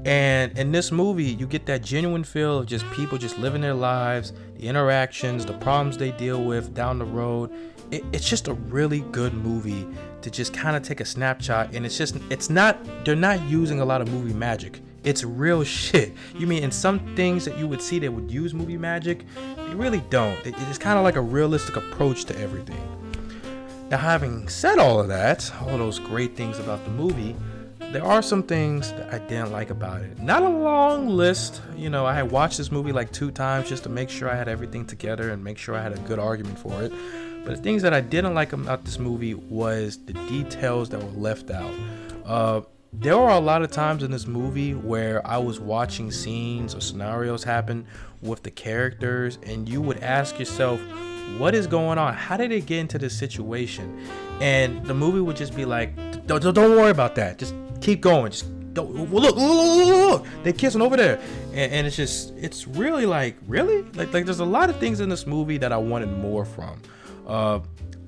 And 0.05 0.55
in 0.57 0.71
this 0.71 0.91
movie, 0.91 1.23
you 1.23 1.47
get 1.47 1.65
that 1.65 1.83
genuine 1.83 2.23
feel 2.23 2.59
of 2.59 2.67
just 2.67 2.89
people 2.91 3.17
just 3.17 3.39
living 3.39 3.61
their 3.61 3.73
lives, 3.73 4.33
the 4.55 4.67
interactions, 4.67 5.47
the 5.47 5.53
problems 5.53 5.97
they 5.97 6.11
deal 6.11 6.43
with 6.43 6.75
down 6.75 6.99
the 6.99 7.05
road. 7.05 7.51
It, 7.89 8.05
it's 8.13 8.29
just 8.29 8.47
a 8.47 8.53
really 8.53 8.99
good 8.99 9.33
movie 9.33 9.87
to 10.21 10.29
just 10.29 10.53
kind 10.53 10.75
of 10.75 10.83
take 10.83 10.99
a 10.99 11.05
snapshot. 11.05 11.73
And 11.73 11.87
it's 11.87 11.97
just, 11.97 12.17
it's 12.29 12.51
not, 12.51 12.77
they're 13.03 13.15
not 13.15 13.41
using 13.49 13.79
a 13.79 13.85
lot 13.85 13.99
of 13.99 14.11
movie 14.11 14.33
magic. 14.33 14.79
It's 15.03 15.23
real 15.23 15.63
shit. 15.65 16.13
You 16.37 16.45
mean 16.45 16.63
in 16.63 16.71
some 16.71 16.99
things 17.15 17.43
that 17.45 17.57
you 17.57 17.67
would 17.67 17.81
see 17.81 17.97
that 17.97 18.11
would 18.11 18.29
use 18.29 18.53
movie 18.53 18.77
magic, 18.77 19.25
they 19.57 19.73
really 19.73 20.03
don't. 20.11 20.37
It's 20.45 20.77
kind 20.77 20.99
of 20.99 21.03
like 21.03 21.15
a 21.15 21.21
realistic 21.21 21.77
approach 21.77 22.25
to 22.25 22.39
everything. 22.39 22.81
Now, 23.89 23.97
having 23.97 24.47
said 24.49 24.77
all 24.77 24.99
of 24.99 25.07
that, 25.07 25.51
all 25.61 25.77
those 25.79 25.97
great 25.97 26.35
things 26.35 26.59
about 26.59 26.83
the 26.85 26.91
movie, 26.91 27.35
there 27.95 28.03
are 28.03 28.21
some 28.21 28.43
things 28.43 28.91
that 28.91 29.13
I 29.13 29.19
didn't 29.19 29.53
like 29.53 29.69
about 29.69 30.01
it. 30.01 30.19
Not 30.19 30.43
a 30.43 30.49
long 30.49 31.07
list. 31.07 31.61
You 31.77 31.89
know, 31.89 32.05
I 32.05 32.13
had 32.13 32.29
watched 32.29 32.57
this 32.57 32.69
movie 32.69 32.91
like 32.91 33.09
two 33.13 33.31
times 33.31 33.69
just 33.69 33.83
to 33.83 33.89
make 33.89 34.09
sure 34.09 34.29
I 34.29 34.35
had 34.35 34.49
everything 34.49 34.85
together 34.85 35.29
and 35.29 35.41
make 35.41 35.57
sure 35.57 35.75
I 35.75 35.81
had 35.81 35.93
a 35.93 35.99
good 35.99 36.19
argument 36.19 36.59
for 36.59 36.83
it. 36.83 36.91
But 37.45 37.55
the 37.55 37.61
things 37.63 37.81
that 37.83 37.93
I 37.93 38.01
didn't 38.01 38.33
like 38.33 38.51
about 38.51 38.83
this 38.83 38.99
movie 38.99 39.33
was 39.33 39.97
the 40.03 40.11
details 40.27 40.89
that 40.89 41.01
were 41.01 41.09
left 41.11 41.49
out. 41.51 41.71
Uh, 42.25 42.61
there 42.91 43.17
were 43.17 43.29
a 43.29 43.39
lot 43.39 43.61
of 43.61 43.71
times 43.71 44.03
in 44.03 44.11
this 44.11 44.27
movie 44.27 44.73
where 44.73 45.25
I 45.25 45.37
was 45.37 45.61
watching 45.61 46.11
scenes 46.11 46.75
or 46.75 46.81
scenarios 46.81 47.45
happen 47.45 47.85
with 48.21 48.43
the 48.43 48.51
characters, 48.51 49.39
and 49.43 49.69
you 49.69 49.79
would 49.79 50.03
ask 50.03 50.37
yourself, 50.37 50.81
what 51.37 51.55
is 51.55 51.65
going 51.65 51.97
on? 51.97 52.13
How 52.13 52.35
did 52.35 52.51
it 52.51 52.65
get 52.65 52.79
into 52.79 52.97
this 52.97 53.17
situation? 53.17 54.05
And 54.41 54.85
the 54.85 54.93
movie 54.93 55.21
would 55.21 55.37
just 55.37 55.55
be 55.55 55.63
like, 55.63 55.95
don't, 56.27 56.41
don't 56.41 56.71
worry 56.71 56.91
about 56.91 57.15
that. 57.15 57.37
Just 57.37 57.55
keep 57.81 58.01
going. 58.01 58.31
Just 58.31 58.45
don't 58.73 58.93
look, 58.93 59.09
look, 59.09 59.35
look, 59.35 59.87
look, 59.87 60.27
they 60.43 60.53
kissing 60.53 60.81
over 60.81 60.97
there, 60.97 61.19
and, 61.53 61.71
and, 61.71 61.87
it's 61.87 61.95
just 61.95 62.33
it's 62.35 62.67
really 62.67 63.05
like 63.05 63.37
really 63.47 63.83
like 63.93 64.13
like 64.13 64.25
there's 64.25 64.39
a 64.39 64.45
lot 64.45 64.69
of 64.69 64.77
things 64.79 64.99
in 64.99 65.09
this 65.09 65.25
movie 65.25 65.57
that 65.57 65.71
I 65.71 65.77
wanted 65.77 66.11
more 66.11 66.45
from. 66.45 66.81
Uh, 67.25 67.59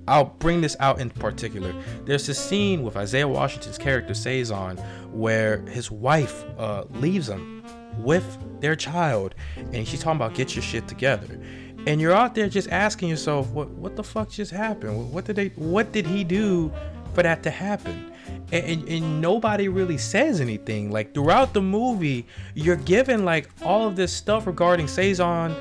I'll 0.07 0.25
bring 0.25 0.61
this 0.61 0.75
out 0.79 0.99
in 1.01 1.09
particular. 1.09 1.73
There's 2.05 2.27
this 2.27 2.39
scene 2.39 2.83
with 2.83 2.95
Isaiah 2.95 3.27
Washington's 3.27 3.77
character 3.77 4.13
Cezanne 4.13 4.77
where 5.11 5.59
his 5.67 5.91
wife 5.91 6.45
uh, 6.57 6.85
leaves 6.91 7.27
him 7.27 7.63
with 7.97 8.37
their 8.61 8.75
child, 8.75 9.35
and 9.73 9.87
she's 9.87 10.01
talking 10.01 10.17
about 10.17 10.33
get 10.33 10.55
your 10.55 10.63
shit 10.63 10.87
together. 10.87 11.39
And 11.87 12.01
you're 12.01 12.13
out 12.13 12.35
there 12.35 12.49
just 12.49 12.69
asking 12.69 13.09
yourself, 13.09 13.49
what 13.51 13.69
what 13.69 13.95
the 13.95 14.03
fuck 14.03 14.29
just 14.29 14.51
happened? 14.51 15.11
What 15.11 15.25
did 15.25 15.35
they? 15.35 15.47
What 15.49 15.91
did 15.91 16.05
he 16.05 16.23
do 16.23 16.71
for 17.13 17.23
that 17.23 17.43
to 17.43 17.49
happen? 17.49 18.13
And, 18.51 18.65
and, 18.65 18.89
and, 18.89 19.21
nobody 19.21 19.67
really 19.67 19.97
says 19.97 20.39
anything. 20.39 20.91
Like 20.91 21.13
throughout 21.13 21.53
the 21.53 21.61
movie, 21.61 22.25
you're 22.55 22.75
given 22.75 23.25
like 23.25 23.49
all 23.63 23.87
of 23.87 23.95
this 23.95 24.13
stuff 24.13 24.47
regarding 24.47 24.87
Cezanne 24.87 25.55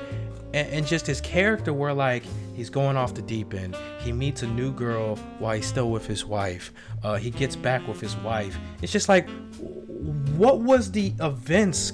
and, 0.53 0.69
and, 0.69 0.87
just 0.87 1.05
his 1.05 1.19
character, 1.21 1.73
where 1.73 1.93
like 1.93 2.23
he's 2.55 2.69
going 2.69 2.95
off 2.95 3.13
the 3.13 3.21
deep 3.21 3.53
end. 3.53 3.75
He 3.99 4.11
meets 4.11 4.43
a 4.43 4.47
new 4.47 4.71
girl 4.71 5.17
while 5.39 5.55
he's 5.55 5.65
still 5.65 5.91
with 5.91 6.07
his 6.07 6.25
wife. 6.25 6.71
Uh, 7.03 7.15
he 7.15 7.29
gets 7.29 7.55
back 7.55 7.87
with 7.87 7.99
his 7.99 8.15
wife. 8.17 8.57
It's 8.81 8.91
just 8.91 9.09
like, 9.09 9.27
what 10.37 10.61
was 10.61 10.91
the 10.91 11.13
events 11.19 11.93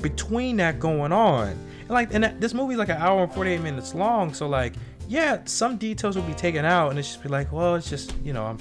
between 0.00 0.56
that 0.56 0.78
going 0.80 1.12
on? 1.12 1.48
And 1.80 1.90
like, 1.90 2.14
and 2.14 2.24
that, 2.24 2.40
this 2.40 2.54
movie's 2.54 2.78
like 2.78 2.88
an 2.88 2.96
hour 2.96 3.24
and 3.24 3.32
48 3.32 3.60
minutes 3.60 3.94
long, 3.94 4.32
so 4.32 4.48
like, 4.48 4.74
yeah, 5.08 5.40
some 5.44 5.76
details 5.76 6.14
will 6.14 6.22
be 6.22 6.34
taken 6.34 6.64
out, 6.64 6.90
and 6.90 6.98
it's 6.98 7.08
just 7.08 7.22
be 7.22 7.28
like, 7.28 7.50
well, 7.50 7.74
it's 7.74 7.90
just 7.90 8.14
you 8.22 8.32
know, 8.32 8.46
I'm 8.46 8.58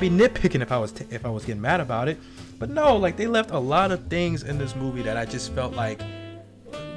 be 0.00 0.10
nitpicking 0.10 0.60
if 0.60 0.72
I 0.72 0.78
was 0.78 0.92
t- 0.92 1.06
if 1.10 1.24
I 1.24 1.30
was 1.30 1.44
getting 1.44 1.60
mad 1.60 1.80
about 1.80 2.08
it. 2.08 2.18
But 2.58 2.70
no, 2.70 2.96
like 2.96 3.16
they 3.16 3.26
left 3.26 3.50
a 3.50 3.58
lot 3.58 3.90
of 3.92 4.08
things 4.08 4.42
in 4.42 4.58
this 4.58 4.74
movie 4.74 5.02
that 5.02 5.16
I 5.16 5.24
just 5.24 5.52
felt 5.52 5.74
like, 5.74 6.00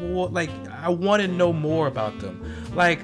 well, 0.01 0.29
like 0.29 0.49
I 0.69 0.89
want 0.89 1.21
to 1.21 1.27
know 1.27 1.53
more 1.53 1.87
about 1.87 2.19
them. 2.19 2.43
Like 2.75 2.99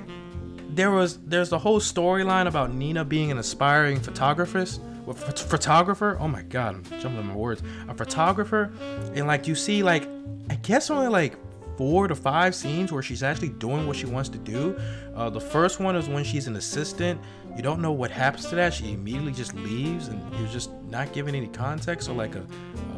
there 0.70 0.92
was 0.92 1.18
there's 1.20 1.52
a 1.52 1.58
whole 1.58 1.80
storyline 1.80 2.48
about 2.48 2.74
Nina 2.74 3.06
being 3.06 3.32
an 3.32 3.38
aspiring 3.38 4.00
photographer. 4.00 4.66
Photographer, 5.14 6.18
oh 6.20 6.28
my 6.28 6.42
god, 6.42 6.76
I'm 6.76 6.84
jumping 7.00 7.20
on 7.20 7.28
my 7.28 7.36
words. 7.36 7.64
A 7.88 7.94
photographer, 7.94 8.74
and 9.16 9.26
like 9.26 9.48
you 9.48 9.56
see, 9.56 9.82
like 9.82 10.08
I 10.50 10.56
guess 10.56 10.90
only 10.90 11.08
like 11.08 11.38
four 11.78 12.08
to 12.08 12.16
five 12.16 12.54
scenes 12.56 12.92
where 12.92 13.04
she's 13.04 13.24
actually 13.24 13.50
doing 13.50 13.88
what 13.88 13.96
she 13.96 14.06
wants 14.06 14.30
to 14.30 14.38
do. 14.38 14.78
Uh, 15.16 15.30
the 15.30 15.40
first 15.40 15.80
one 15.80 15.96
is 15.96 16.10
when 16.10 16.24
she's 16.24 16.48
an 16.48 16.56
assistant 16.56 17.22
you 17.58 17.64
don't 17.64 17.82
know 17.82 17.92
what 17.92 18.12
happens 18.12 18.46
to 18.50 18.56
that. 18.56 18.72
She 18.72 18.94
immediately 18.94 19.32
just 19.32 19.56
leaves, 19.56 20.10
and 20.10 20.22
you're 20.36 20.48
just 20.50 20.72
not 20.84 21.12
giving 21.12 21.34
any 21.34 21.48
context 21.48 22.08
or 22.08 22.14
like 22.14 22.36
a, 22.36 22.46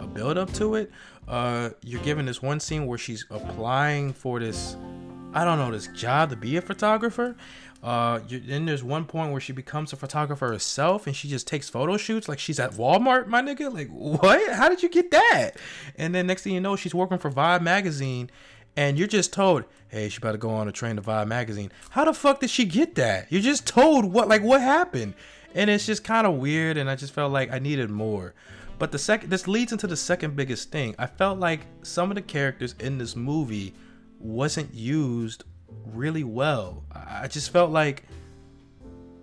a 0.01 0.07
build 0.07 0.37
up 0.37 0.51
to 0.55 0.75
it. 0.75 0.91
Uh, 1.29 1.69
you're 1.81 2.01
given 2.01 2.25
this 2.25 2.41
one 2.41 2.59
scene 2.59 2.85
where 2.85 2.97
she's 2.97 3.25
applying 3.29 4.11
for 4.11 4.37
this, 4.37 4.75
I 5.33 5.45
don't 5.45 5.59
know, 5.59 5.71
this 5.71 5.87
job 5.87 6.31
to 6.31 6.35
be 6.35 6.57
a 6.57 6.61
photographer. 6.61 7.37
Uh, 7.81 8.19
then 8.27 8.65
there's 8.65 8.83
one 8.83 9.05
point 9.05 9.31
where 9.31 9.39
she 9.39 9.53
becomes 9.53 9.93
a 9.93 9.95
photographer 9.95 10.49
herself, 10.49 11.07
and 11.07 11.15
she 11.15 11.29
just 11.29 11.47
takes 11.47 11.69
photo 11.69 11.95
shoots 11.95 12.27
like 12.27 12.37
she's 12.37 12.59
at 12.59 12.73
Walmart, 12.73 13.27
my 13.27 13.41
nigga. 13.41 13.73
Like 13.73 13.87
what? 13.87 14.51
How 14.51 14.67
did 14.67 14.83
you 14.83 14.89
get 14.89 15.11
that? 15.11 15.51
And 15.95 16.13
then 16.13 16.27
next 16.27 16.43
thing 16.43 16.53
you 16.53 16.59
know, 16.59 16.75
she's 16.75 16.93
working 16.93 17.17
for 17.17 17.31
Vibe 17.31 17.61
magazine, 17.61 18.29
and 18.79 18.97
you're 18.97 19.09
just 19.09 19.33
told, 19.33 19.65
hey, 19.89 20.07
she 20.07 20.19
about 20.19 20.31
to 20.31 20.37
go 20.37 20.51
on 20.51 20.69
a 20.69 20.71
train 20.71 20.95
to 20.95 21.01
Vibe 21.01 21.27
magazine. 21.27 21.69
How 21.89 22.05
the 22.05 22.13
fuck 22.13 22.39
did 22.39 22.49
she 22.49 22.63
get 22.63 22.95
that? 22.95 23.29
You're 23.29 23.41
just 23.41 23.67
told 23.67 24.05
what, 24.05 24.29
like, 24.29 24.41
what 24.41 24.61
happened, 24.61 25.15
and 25.53 25.69
it's 25.69 25.85
just 25.85 26.05
kind 26.05 26.25
of 26.25 26.35
weird. 26.35 26.77
And 26.77 26.89
I 26.89 26.95
just 26.95 27.11
felt 27.11 27.33
like 27.33 27.51
I 27.51 27.59
needed 27.59 27.89
more. 27.89 28.33
But 28.77 28.93
the 28.93 28.97
second, 28.97 29.31
this 29.31 29.49
leads 29.49 29.73
into 29.73 29.85
the 29.85 29.97
second 29.97 30.37
biggest 30.37 30.71
thing. 30.71 30.95
I 30.97 31.07
felt 31.07 31.39
like 31.39 31.65
some 31.81 32.09
of 32.09 32.15
the 32.15 32.21
characters 32.21 32.73
in 32.79 32.97
this 32.97 33.17
movie 33.17 33.73
wasn't 34.17 34.73
used 34.73 35.43
really 35.87 36.23
well. 36.23 36.85
I 36.89 37.27
just 37.27 37.51
felt 37.51 37.71
like, 37.71 38.05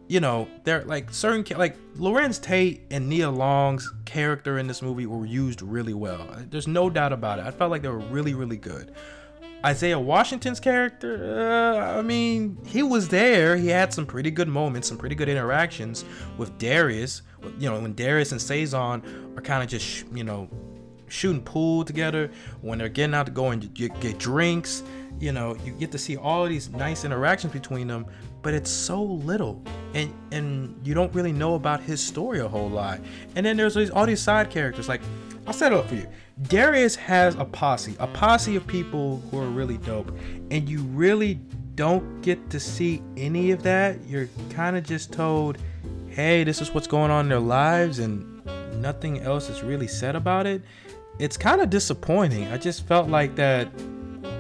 you 0.06 0.20
know, 0.20 0.48
they're 0.64 0.84
like 0.84 1.10
certain 1.14 1.56
like 1.58 1.78
Larenz 1.94 2.42
Tate 2.42 2.82
and 2.90 3.08
Nia 3.08 3.30
Long's 3.30 3.90
character 4.04 4.58
in 4.58 4.66
this 4.66 4.82
movie 4.82 5.06
were 5.06 5.24
used 5.24 5.62
really 5.62 5.94
well. 5.94 6.28
There's 6.50 6.68
no 6.68 6.90
doubt 6.90 7.14
about 7.14 7.38
it. 7.38 7.46
I 7.46 7.52
felt 7.52 7.70
like 7.70 7.80
they 7.80 7.88
were 7.88 8.00
really, 8.00 8.34
really 8.34 8.58
good. 8.58 8.94
Isaiah 9.64 9.98
Washington's 9.98 10.60
character, 10.60 11.40
uh, 11.40 11.98
I 11.98 12.02
mean, 12.02 12.58
he 12.66 12.82
was 12.82 13.08
there. 13.08 13.56
He 13.56 13.68
had 13.68 13.92
some 13.92 14.06
pretty 14.06 14.30
good 14.30 14.48
moments, 14.48 14.88
some 14.88 14.98
pretty 14.98 15.14
good 15.14 15.28
interactions 15.28 16.04
with 16.38 16.56
Darius. 16.58 17.22
You 17.58 17.70
know, 17.70 17.80
when 17.80 17.94
Darius 17.94 18.32
and 18.32 18.40
Cezanne 18.40 19.02
are 19.36 19.42
kind 19.42 19.62
of 19.62 19.68
just, 19.68 20.06
you 20.12 20.24
know, 20.24 20.48
shooting 21.08 21.42
pool 21.42 21.84
together, 21.84 22.30
when 22.60 22.78
they're 22.78 22.88
getting 22.88 23.14
out 23.14 23.26
to 23.26 23.32
go 23.32 23.50
and 23.50 23.72
get, 23.74 24.18
drinks, 24.18 24.82
you 25.18 25.32
know, 25.32 25.56
you 25.64 25.72
get 25.72 25.90
to 25.92 25.98
see 25.98 26.16
all 26.16 26.46
these 26.46 26.68
nice 26.70 27.04
interactions 27.04 27.52
between 27.52 27.86
them, 27.86 28.06
but 28.42 28.54
it's 28.54 28.70
so 28.70 29.02
little, 29.02 29.62
and 29.94 30.12
and 30.30 30.78
you 30.86 30.94
don't 30.94 31.12
really 31.14 31.32
know 31.32 31.54
about 31.54 31.80
his 31.80 32.00
story 32.04 32.40
a 32.40 32.46
whole 32.46 32.68
lot. 32.68 33.00
And 33.34 33.44
then 33.44 33.56
there's 33.56 33.76
all 33.90 34.06
these 34.06 34.20
side 34.20 34.50
characters. 34.50 34.88
Like, 34.88 35.00
I'll 35.46 35.52
set 35.52 35.72
it 35.72 35.78
up 35.78 35.88
for 35.88 35.94
you. 35.94 36.06
Darius 36.42 36.96
has 36.96 37.34
a 37.36 37.44
posse, 37.44 37.96
a 37.98 38.06
posse 38.06 38.56
of 38.56 38.66
people 38.66 39.22
who 39.30 39.38
are 39.38 39.46
really 39.46 39.78
dope, 39.78 40.10
and 40.50 40.68
you 40.68 40.82
really 40.82 41.34
don't 41.74 42.20
get 42.22 42.50
to 42.50 42.58
see 42.58 43.02
any 43.16 43.52
of 43.52 43.62
that. 43.62 44.04
You're 44.06 44.28
kind 44.50 44.76
of 44.76 44.84
just 44.84 45.12
told, 45.12 45.58
hey, 46.08 46.44
this 46.44 46.60
is 46.60 46.72
what's 46.74 46.86
going 46.86 47.10
on 47.10 47.26
in 47.26 47.28
their 47.28 47.38
lives, 47.38 47.98
and 48.00 48.44
nothing 48.80 49.20
else 49.20 49.48
is 49.48 49.62
really 49.62 49.86
said 49.86 50.16
about 50.16 50.46
it. 50.46 50.62
It's 51.18 51.36
kind 51.36 51.60
of 51.60 51.70
disappointing. 51.70 52.48
I 52.48 52.58
just 52.58 52.86
felt 52.86 53.08
like 53.08 53.36
that 53.36 53.70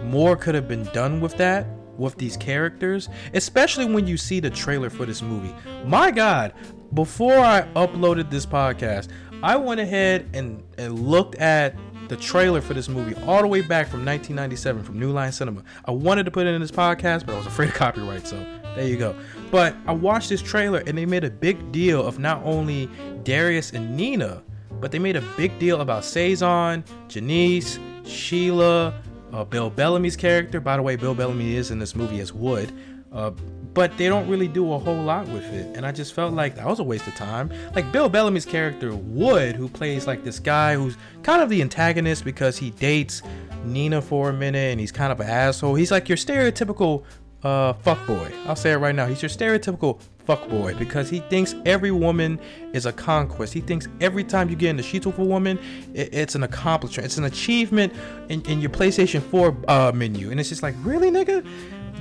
more 0.04 0.36
could 0.36 0.54
have 0.54 0.68
been 0.68 0.84
done 0.86 1.20
with 1.20 1.36
that 1.36 1.66
with 1.98 2.16
these 2.16 2.36
characters, 2.36 3.08
especially 3.34 3.86
when 3.86 4.06
you 4.06 4.16
see 4.16 4.40
the 4.40 4.50
trailer 4.50 4.90
for 4.90 5.06
this 5.06 5.22
movie. 5.22 5.54
My 5.84 6.10
God, 6.10 6.52
before 6.94 7.38
I 7.38 7.62
uploaded 7.74 8.30
this 8.30 8.46
podcast, 8.46 9.08
I 9.46 9.54
went 9.54 9.78
ahead 9.78 10.28
and, 10.34 10.60
and 10.76 11.06
looked 11.06 11.36
at 11.36 11.76
the 12.08 12.16
trailer 12.16 12.60
for 12.60 12.74
this 12.74 12.88
movie 12.88 13.14
all 13.26 13.42
the 13.42 13.46
way 13.46 13.60
back 13.60 13.86
from 13.86 14.04
1997 14.04 14.82
from 14.82 14.98
New 14.98 15.12
Line 15.12 15.30
Cinema. 15.30 15.62
I 15.84 15.92
wanted 15.92 16.24
to 16.24 16.32
put 16.32 16.48
it 16.48 16.54
in 16.56 16.60
this 16.60 16.72
podcast, 16.72 17.24
but 17.24 17.36
I 17.36 17.38
was 17.38 17.46
afraid 17.46 17.68
of 17.68 17.76
copyright, 17.76 18.26
so 18.26 18.44
there 18.74 18.88
you 18.88 18.96
go. 18.96 19.14
But 19.52 19.76
I 19.86 19.92
watched 19.92 20.30
this 20.30 20.42
trailer 20.42 20.82
and 20.88 20.98
they 20.98 21.06
made 21.06 21.22
a 21.22 21.30
big 21.30 21.70
deal 21.70 22.04
of 22.04 22.18
not 22.18 22.42
only 22.44 22.90
Darius 23.22 23.70
and 23.70 23.96
Nina, 23.96 24.42
but 24.80 24.90
they 24.90 24.98
made 24.98 25.14
a 25.14 25.22
big 25.36 25.56
deal 25.60 25.80
about 25.80 26.04
Cezanne, 26.04 26.82
Janice, 27.06 27.78
Sheila, 28.04 29.00
uh, 29.32 29.44
Bill 29.44 29.70
Bellamy's 29.70 30.16
character. 30.16 30.58
By 30.58 30.76
the 30.76 30.82
way, 30.82 30.96
Bill 30.96 31.14
Bellamy 31.14 31.54
is 31.54 31.70
in 31.70 31.78
this 31.78 31.94
movie 31.94 32.18
as 32.18 32.32
Wood. 32.32 32.72
Uh, 33.12 33.30
but 33.76 33.94
they 33.98 34.08
don't 34.08 34.26
really 34.26 34.48
do 34.48 34.72
a 34.72 34.78
whole 34.78 35.02
lot 35.02 35.28
with 35.28 35.44
it. 35.52 35.76
And 35.76 35.84
I 35.84 35.92
just 35.92 36.14
felt 36.14 36.32
like 36.32 36.56
that 36.56 36.64
was 36.66 36.78
a 36.78 36.82
waste 36.82 37.06
of 37.06 37.14
time. 37.14 37.52
Like 37.74 37.92
Bill 37.92 38.08
Bellamy's 38.08 38.46
character 38.46 38.94
Wood, 38.94 39.54
who 39.54 39.68
plays 39.68 40.06
like 40.06 40.24
this 40.24 40.38
guy 40.38 40.74
who's 40.74 40.96
kind 41.22 41.42
of 41.42 41.50
the 41.50 41.60
antagonist 41.60 42.24
because 42.24 42.56
he 42.56 42.70
dates 42.70 43.20
Nina 43.66 44.00
for 44.00 44.30
a 44.30 44.32
minute 44.32 44.70
and 44.72 44.80
he's 44.80 44.92
kind 44.92 45.12
of 45.12 45.20
an 45.20 45.28
asshole. 45.28 45.74
He's 45.74 45.90
like 45.90 46.08
your 46.08 46.16
stereotypical 46.16 47.04
uh, 47.42 47.74
fuckboy. 47.74 48.32
I'll 48.46 48.56
say 48.56 48.72
it 48.72 48.78
right 48.78 48.94
now. 48.94 49.04
He's 49.04 49.20
your 49.20 49.28
stereotypical 49.28 50.00
fuckboy 50.26 50.78
because 50.78 51.10
he 51.10 51.20
thinks 51.20 51.54
every 51.66 51.90
woman 51.90 52.40
is 52.72 52.86
a 52.86 52.92
conquest. 52.92 53.52
He 53.52 53.60
thinks 53.60 53.88
every 54.00 54.24
time 54.24 54.48
you 54.48 54.56
get 54.56 54.70
in 54.70 54.76
the 54.76 54.82
sheets 54.82 55.04
with 55.04 55.18
a 55.18 55.24
woman, 55.24 55.58
it, 55.92 56.14
it's 56.14 56.34
an 56.34 56.44
accomplishment. 56.44 57.04
It's 57.04 57.18
an 57.18 57.24
achievement 57.24 57.92
in, 58.30 58.40
in 58.46 58.60
your 58.60 58.70
PlayStation 58.70 59.22
4 59.22 59.56
uh, 59.68 59.92
menu. 59.94 60.30
And 60.30 60.40
it's 60.40 60.48
just 60.48 60.62
like, 60.62 60.74
really, 60.82 61.10
nigga? 61.10 61.46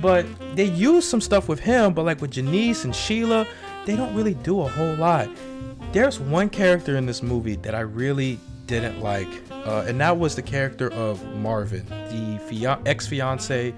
But 0.00 0.26
they 0.54 0.64
use 0.64 1.08
some 1.08 1.20
stuff 1.20 1.48
with 1.48 1.60
him, 1.60 1.94
but 1.94 2.04
like 2.04 2.20
with 2.20 2.32
Janice 2.32 2.84
and 2.84 2.94
Sheila, 2.94 3.46
they 3.86 3.96
don't 3.96 4.14
really 4.14 4.34
do 4.34 4.60
a 4.60 4.68
whole 4.68 4.94
lot. 4.96 5.28
There's 5.92 6.20
one 6.20 6.48
character 6.50 6.96
in 6.96 7.06
this 7.06 7.22
movie 7.22 7.56
that 7.56 7.74
I 7.74 7.80
really 7.80 8.38
didn't 8.66 9.00
like, 9.00 9.28
uh, 9.50 9.84
and 9.86 10.00
that 10.00 10.18
was 10.18 10.34
the 10.34 10.42
character 10.42 10.92
of 10.92 11.24
Marvin, 11.36 11.86
the 11.86 12.78
ex 12.84 13.06
fiance 13.06 13.72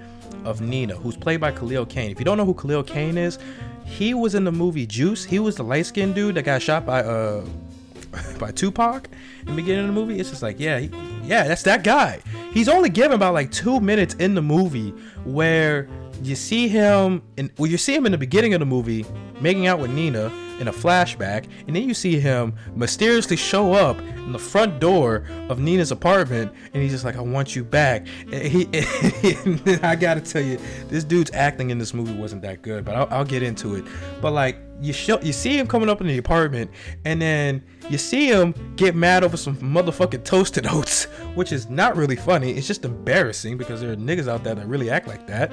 of 0.44 0.60
Nina, 0.60 0.96
who's 0.96 1.16
played 1.16 1.40
by 1.40 1.52
Khalil 1.52 1.86
Kain. 1.86 2.10
If 2.10 2.18
you 2.18 2.24
don't 2.24 2.38
know 2.38 2.46
who 2.46 2.54
Khalil 2.54 2.82
Kain 2.82 3.18
is, 3.18 3.38
he 3.84 4.14
was 4.14 4.34
in 4.34 4.44
the 4.44 4.52
movie 4.52 4.86
Juice. 4.86 5.24
He 5.24 5.38
was 5.38 5.56
the 5.56 5.62
light 5.62 5.86
skinned 5.86 6.14
dude 6.14 6.34
that 6.34 6.44
got 6.44 6.62
shot 6.62 6.84
by 6.84 7.02
uh 7.02 7.44
by 8.38 8.50
Tupac 8.50 9.08
in 9.40 9.46
the 9.46 9.52
beginning 9.52 9.88
of 9.88 9.94
the 9.94 10.00
movie. 10.00 10.18
It's 10.18 10.30
just 10.30 10.42
like, 10.42 10.58
yeah, 10.58 10.78
he, 10.78 10.90
yeah, 11.24 11.46
that's 11.46 11.62
that 11.64 11.84
guy. 11.84 12.20
He's 12.52 12.68
only 12.68 12.88
given 12.88 13.12
about 13.12 13.34
like 13.34 13.50
two 13.50 13.80
minutes 13.80 14.14
in 14.14 14.34
the 14.34 14.42
movie 14.42 14.90
where 15.24 15.88
you 16.22 16.34
see 16.34 16.68
him 16.68 17.22
well, 17.58 17.70
you 17.70 17.78
see 17.78 17.94
him 17.94 18.06
in 18.06 18.12
the 18.12 18.18
beginning 18.18 18.54
of 18.54 18.60
the 18.60 18.66
movie 18.66 19.04
making 19.40 19.66
out 19.66 19.78
with 19.78 19.90
Nina 19.90 20.32
in 20.58 20.66
a 20.66 20.72
flashback, 20.72 21.46
and 21.66 21.76
then 21.76 21.86
you 21.86 21.94
see 21.94 22.18
him 22.18 22.52
mysteriously 22.74 23.36
show 23.36 23.72
up 23.72 23.98
in 23.98 24.32
the 24.32 24.38
front 24.38 24.80
door 24.80 25.24
of 25.48 25.60
Nina's 25.60 25.92
apartment, 25.92 26.52
and 26.74 26.82
he's 26.82 26.92
just 26.92 27.04
like, 27.04 27.16
"I 27.16 27.20
want 27.20 27.54
you 27.54 27.64
back." 27.64 28.06
And 28.32 28.42
he, 28.42 28.64
and 29.44 29.84
I 29.84 29.94
gotta 29.94 30.20
tell 30.20 30.42
you, 30.42 30.58
this 30.88 31.04
dude's 31.04 31.30
acting 31.32 31.70
in 31.70 31.78
this 31.78 31.94
movie 31.94 32.14
wasn't 32.14 32.42
that 32.42 32.62
good, 32.62 32.84
but 32.84 32.96
I'll, 32.96 33.08
I'll 33.10 33.24
get 33.24 33.42
into 33.42 33.76
it. 33.76 33.84
But 34.20 34.32
like, 34.32 34.58
you 34.80 34.92
show, 34.92 35.20
you 35.20 35.32
see 35.32 35.58
him 35.58 35.66
coming 35.66 35.88
up 35.88 36.00
in 36.00 36.06
the 36.06 36.18
apartment, 36.18 36.70
and 37.04 37.20
then 37.22 37.64
you 37.88 37.98
see 37.98 38.28
him 38.28 38.54
get 38.76 38.94
mad 38.94 39.24
over 39.24 39.36
some 39.36 39.56
motherfucking 39.56 40.24
toasted 40.24 40.66
oats, 40.70 41.04
which 41.34 41.52
is 41.52 41.68
not 41.70 41.96
really 41.96 42.16
funny. 42.16 42.52
It's 42.52 42.66
just 42.66 42.84
embarrassing 42.84 43.58
because 43.58 43.80
there 43.80 43.92
are 43.92 43.96
niggas 43.96 44.28
out 44.28 44.44
there 44.44 44.54
that 44.54 44.66
really 44.66 44.90
act 44.90 45.06
like 45.06 45.26
that. 45.28 45.52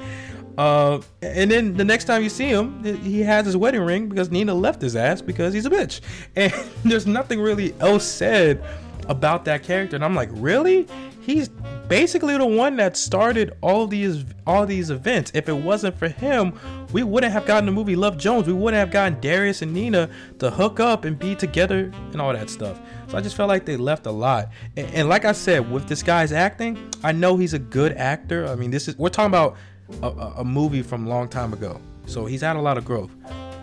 Uh, 0.58 1.00
and 1.22 1.50
then 1.50 1.74
the 1.76 1.84
next 1.84 2.04
time 2.04 2.22
you 2.22 2.28
see 2.28 2.48
him, 2.48 2.82
he 3.02 3.20
has 3.20 3.44
his 3.44 3.56
wedding 3.56 3.82
ring 3.82 4.08
because 4.08 4.30
Nina 4.30 4.54
left 4.54 4.80
his 4.80 4.96
ass 4.96 5.20
because 5.20 5.52
he's 5.52 5.66
a 5.66 5.70
bitch. 5.70 6.00
And 6.36 6.52
there's 6.84 7.06
nothing 7.06 7.40
really 7.40 7.74
else 7.80 8.04
said 8.04 8.62
about 9.08 9.44
that 9.44 9.62
character. 9.62 9.96
And 9.96 10.04
I'm 10.04 10.14
like, 10.14 10.28
really? 10.32 10.86
He's 11.20 11.48
basically 11.88 12.36
the 12.38 12.46
one 12.46 12.76
that 12.76 12.96
started 12.96 13.56
all 13.60 13.86
these 13.86 14.24
all 14.46 14.64
these 14.64 14.90
events. 14.90 15.32
If 15.34 15.48
it 15.48 15.54
wasn't 15.54 15.98
for 15.98 16.08
him, 16.08 16.58
we 16.92 17.02
wouldn't 17.02 17.32
have 17.32 17.46
gotten 17.46 17.66
the 17.66 17.72
movie 17.72 17.96
Love 17.96 18.16
Jones. 18.16 18.46
We 18.46 18.52
wouldn't 18.52 18.78
have 18.78 18.90
gotten 18.92 19.20
Darius 19.20 19.62
and 19.62 19.72
Nina 19.72 20.08
to 20.38 20.50
hook 20.50 20.78
up 20.78 21.04
and 21.04 21.18
be 21.18 21.34
together 21.34 21.90
and 22.12 22.20
all 22.20 22.32
that 22.32 22.48
stuff. 22.48 22.80
So 23.08 23.18
I 23.18 23.20
just 23.20 23.36
felt 23.36 23.48
like 23.48 23.64
they 23.64 23.76
left 23.76 24.06
a 24.06 24.10
lot. 24.10 24.50
And, 24.76 24.86
and 24.94 25.08
like 25.08 25.24
I 25.24 25.32
said, 25.32 25.70
with 25.70 25.88
this 25.88 26.02
guy's 26.02 26.32
acting, 26.32 26.78
I 27.02 27.10
know 27.12 27.36
he's 27.36 27.54
a 27.54 27.58
good 27.58 27.92
actor. 27.92 28.46
I 28.46 28.54
mean, 28.54 28.70
this 28.70 28.86
is 28.86 28.96
we're 28.96 29.08
talking 29.08 29.30
about 29.30 29.56
a, 30.02 30.08
a 30.38 30.44
movie 30.44 30.82
from 30.82 31.06
a 31.06 31.08
long 31.08 31.28
time 31.28 31.52
ago. 31.52 31.80
So 32.06 32.26
he's 32.26 32.40
had 32.40 32.56
a 32.56 32.60
lot 32.60 32.78
of 32.78 32.84
growth. 32.84 33.10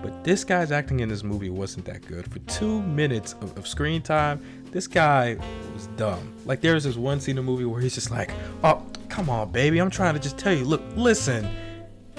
But 0.03 0.25
this 0.25 0.44
guy's 0.44 0.72
acting 0.72 1.00
in 1.00 1.08
this 1.08 1.24
movie 1.24 1.50
wasn't 1.50 1.86
that 1.86 2.06
good. 2.06 2.30
For 2.32 2.39
two 2.39 2.82
minutes 2.82 3.34
of, 3.42 3.58
of, 3.58 3.65
screen 3.65 4.01
time, 4.01 4.42
this 4.72 4.86
guy 4.86 5.38
was 5.74 5.88
dumb. 5.96 6.34
Like 6.46 6.60
there's 6.60 6.84
this 6.84 6.98
one 6.98 7.22
scene 7.22 7.38
in 7.38 7.46
the 7.46 7.51
movie 7.51 7.63
where 7.63 7.80
he's 7.80 7.96
just 7.96 8.12
like, 8.12 8.30
"Oh, 8.65 8.86
come 9.08 9.30
on, 9.30 9.53
baby, 9.53 9.80
I'm 9.80 9.89
trying 9.89 10.13
to 10.13 10.20
just 10.20 10.38
tell 10.38 10.53
you. 10.53 10.65
Look, 10.65 10.82
listen." 10.96 11.48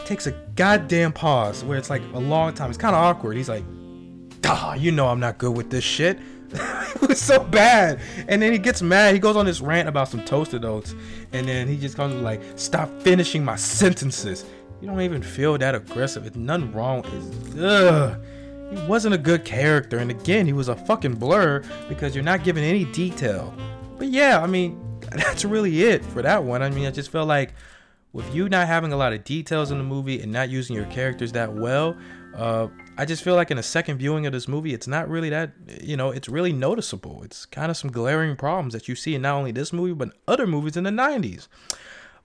Takes 0.06 0.26
a 0.26 0.32
goddamn 0.54 1.12
pause 1.12 1.64
where 1.64 1.78
it's 1.78 1.88
like 1.88 2.02
a 2.12 2.18
long 2.18 2.52
time. 2.52 2.68
It's 2.68 2.78
kind 2.78 2.94
of 2.94 3.02
awkward. 3.02 3.36
He's 3.36 3.48
like, 3.48 3.64
"Ah, 4.44 4.74
you 4.74 4.90
know 4.90 5.08
I'm 5.08 5.20
not 5.20 5.36
good 5.36 5.54
with 5.54 5.70
this 5.70 5.84
shit." 5.84 6.18
was 7.08 7.20
so 7.20 7.42
bad. 7.42 8.00
And 8.28 8.40
then 8.40 8.52
he 8.52 8.58
gets 8.58 8.82
mad. 8.82 9.14
He 9.14 9.20
goes 9.20 9.36
on 9.36 9.46
this 9.46 9.60
rant 9.60 9.88
about 9.88 10.08
some 10.08 10.24
toasted 10.24 10.64
oats. 10.64 10.94
And 11.32 11.48
then 11.48 11.68
he 11.68 11.76
just 11.76 11.96
comes 11.96 12.14
like, 12.16 12.40
stop 12.56 12.90
finishing 13.02 13.44
my 13.44 13.56
sentences. 13.56 14.44
You 14.80 14.88
don't 14.88 15.00
even 15.00 15.22
feel 15.22 15.56
that 15.58 15.74
aggressive. 15.74 16.26
It's 16.26 16.36
nothing 16.36 16.72
wrong. 16.72 17.04
It's, 17.06 17.58
ugh. 17.58 18.22
He 18.70 18.86
wasn't 18.86 19.14
a 19.14 19.18
good 19.18 19.44
character. 19.44 19.98
And 19.98 20.10
again, 20.10 20.46
he 20.46 20.52
was 20.52 20.68
a 20.68 20.76
fucking 20.76 21.14
blur 21.14 21.62
because 21.88 22.14
you're 22.14 22.24
not 22.24 22.44
giving 22.44 22.64
any 22.64 22.84
detail. 22.86 23.54
But 23.98 24.08
yeah, 24.08 24.40
I 24.40 24.46
mean, 24.46 24.80
that's 25.10 25.44
really 25.44 25.82
it 25.82 26.04
for 26.04 26.22
that 26.22 26.42
one. 26.42 26.62
I 26.62 26.70
mean, 26.70 26.86
I 26.86 26.90
just 26.90 27.10
felt 27.10 27.28
like 27.28 27.54
with 28.12 28.32
you 28.34 28.48
not 28.48 28.66
having 28.66 28.92
a 28.92 28.96
lot 28.96 29.12
of 29.12 29.24
details 29.24 29.70
in 29.70 29.78
the 29.78 29.84
movie 29.84 30.20
and 30.20 30.32
not 30.32 30.48
using 30.48 30.76
your 30.76 30.86
characters 30.86 31.32
that 31.32 31.52
well, 31.52 31.96
uh, 32.36 32.68
I 32.96 33.04
just 33.04 33.22
feel 33.22 33.34
like 33.34 33.50
in 33.50 33.58
a 33.58 33.62
second 33.62 33.98
viewing 33.98 34.26
of 34.26 34.32
this 34.32 34.48
movie, 34.48 34.74
it's 34.74 34.86
not 34.86 35.08
really 35.08 35.30
that, 35.30 35.52
you 35.82 35.96
know, 35.96 36.10
it's 36.10 36.28
really 36.28 36.52
noticeable. 36.52 37.22
It's 37.22 37.46
kind 37.46 37.70
of 37.70 37.76
some 37.76 37.90
glaring 37.90 38.36
problems 38.36 38.72
that 38.72 38.88
you 38.88 38.94
see 38.94 39.14
in 39.14 39.22
not 39.22 39.36
only 39.36 39.52
this 39.52 39.72
movie, 39.72 39.94
but 39.94 40.10
other 40.26 40.46
movies 40.46 40.76
in 40.76 40.84
the 40.84 40.90
90s. 40.90 41.48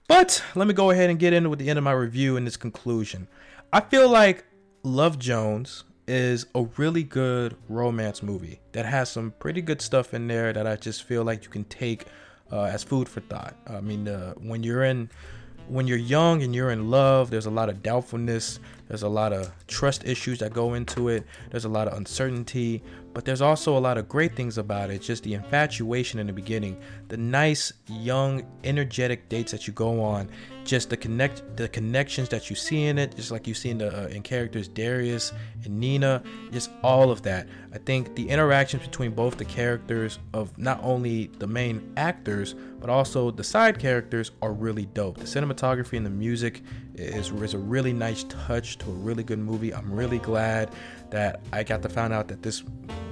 But 0.08 0.42
let 0.56 0.66
me 0.66 0.74
go 0.74 0.90
ahead 0.90 1.10
and 1.10 1.18
get 1.18 1.32
into 1.32 1.48
with 1.48 1.60
the 1.60 1.70
end 1.70 1.78
of 1.78 1.84
my 1.84 1.92
review 1.92 2.36
and 2.36 2.46
this 2.46 2.56
conclusion. 2.56 3.28
I 3.72 3.80
feel 3.80 4.08
like 4.08 4.44
Love 4.82 5.18
Jones 5.18 5.84
is 6.08 6.46
a 6.56 6.64
really 6.76 7.04
good 7.04 7.56
romance 7.68 8.20
movie 8.20 8.58
that 8.72 8.84
has 8.84 9.08
some 9.08 9.32
pretty 9.38 9.62
good 9.62 9.80
stuff 9.80 10.12
in 10.12 10.26
there 10.26 10.52
that 10.52 10.66
I 10.66 10.74
just 10.74 11.04
feel 11.04 11.22
like 11.22 11.44
you 11.44 11.50
can 11.50 11.62
take 11.64 12.06
uh, 12.50 12.64
as 12.64 12.82
food 12.82 13.08
for 13.08 13.20
thought. 13.20 13.54
I 13.68 13.80
mean, 13.80 14.08
uh, 14.08 14.34
when 14.34 14.64
you're 14.64 14.82
in 14.82 15.08
when 15.68 15.86
you're 15.86 15.98
young 15.98 16.42
and 16.42 16.52
you're 16.52 16.72
in 16.72 16.90
love, 16.90 17.30
there's 17.30 17.46
a 17.46 17.50
lot 17.50 17.68
of 17.68 17.80
doubtfulness. 17.80 18.58
There's 18.90 19.04
a 19.04 19.08
lot 19.08 19.32
of 19.32 19.52
trust 19.68 20.04
issues 20.04 20.40
that 20.40 20.52
go 20.52 20.74
into 20.74 21.10
it. 21.10 21.24
There's 21.52 21.64
a 21.64 21.68
lot 21.68 21.86
of 21.86 21.96
uncertainty, 21.96 22.82
but 23.14 23.24
there's 23.24 23.40
also 23.40 23.78
a 23.78 23.78
lot 23.78 23.96
of 23.98 24.08
great 24.08 24.34
things 24.34 24.58
about 24.58 24.90
it. 24.90 25.00
Just 25.00 25.22
the 25.22 25.34
infatuation 25.34 26.18
in 26.18 26.26
the 26.26 26.32
beginning, 26.32 26.76
the 27.06 27.16
nice, 27.16 27.72
young, 27.86 28.44
energetic 28.64 29.28
dates 29.28 29.52
that 29.52 29.68
you 29.68 29.72
go 29.72 30.02
on, 30.02 30.28
just 30.64 30.90
the 30.90 30.96
connect, 30.96 31.56
the 31.56 31.68
connections 31.68 32.28
that 32.30 32.50
you 32.50 32.56
see 32.56 32.86
in 32.86 32.98
it, 32.98 33.14
just 33.14 33.30
like 33.30 33.46
you 33.46 33.54
see 33.54 33.70
in 33.70 33.78
the 33.78 34.06
uh, 34.06 34.08
in 34.08 34.22
characters 34.22 34.66
Darius 34.66 35.32
and 35.64 35.78
Nina, 35.78 36.20
just 36.50 36.70
all 36.82 37.12
of 37.12 37.22
that. 37.22 37.46
I 37.72 37.78
think 37.78 38.16
the 38.16 38.28
interactions 38.28 38.82
between 38.82 39.12
both 39.12 39.36
the 39.36 39.44
characters 39.44 40.18
of 40.34 40.58
not 40.58 40.80
only 40.82 41.28
the 41.38 41.46
main 41.46 41.92
actors 41.96 42.56
but 42.80 42.88
also 42.88 43.30
the 43.30 43.44
side 43.44 43.78
characters 43.78 44.32
are 44.40 44.52
really 44.52 44.86
dope. 44.86 45.18
The 45.18 45.24
cinematography 45.24 45.96
and 45.96 46.06
the 46.06 46.10
music 46.10 46.62
is, 47.00 47.30
is 47.30 47.54
a 47.54 47.58
really 47.58 47.92
nice 47.92 48.24
touch 48.24 48.78
to 48.78 48.90
a 48.90 48.94
really 48.94 49.22
good 49.22 49.38
movie. 49.38 49.74
I'm 49.74 49.92
really 49.92 50.18
glad 50.18 50.70
that 51.10 51.40
I 51.52 51.64
got 51.64 51.82
to 51.82 51.88
find 51.88 52.12
out 52.12 52.28
that 52.28 52.42
this 52.42 52.62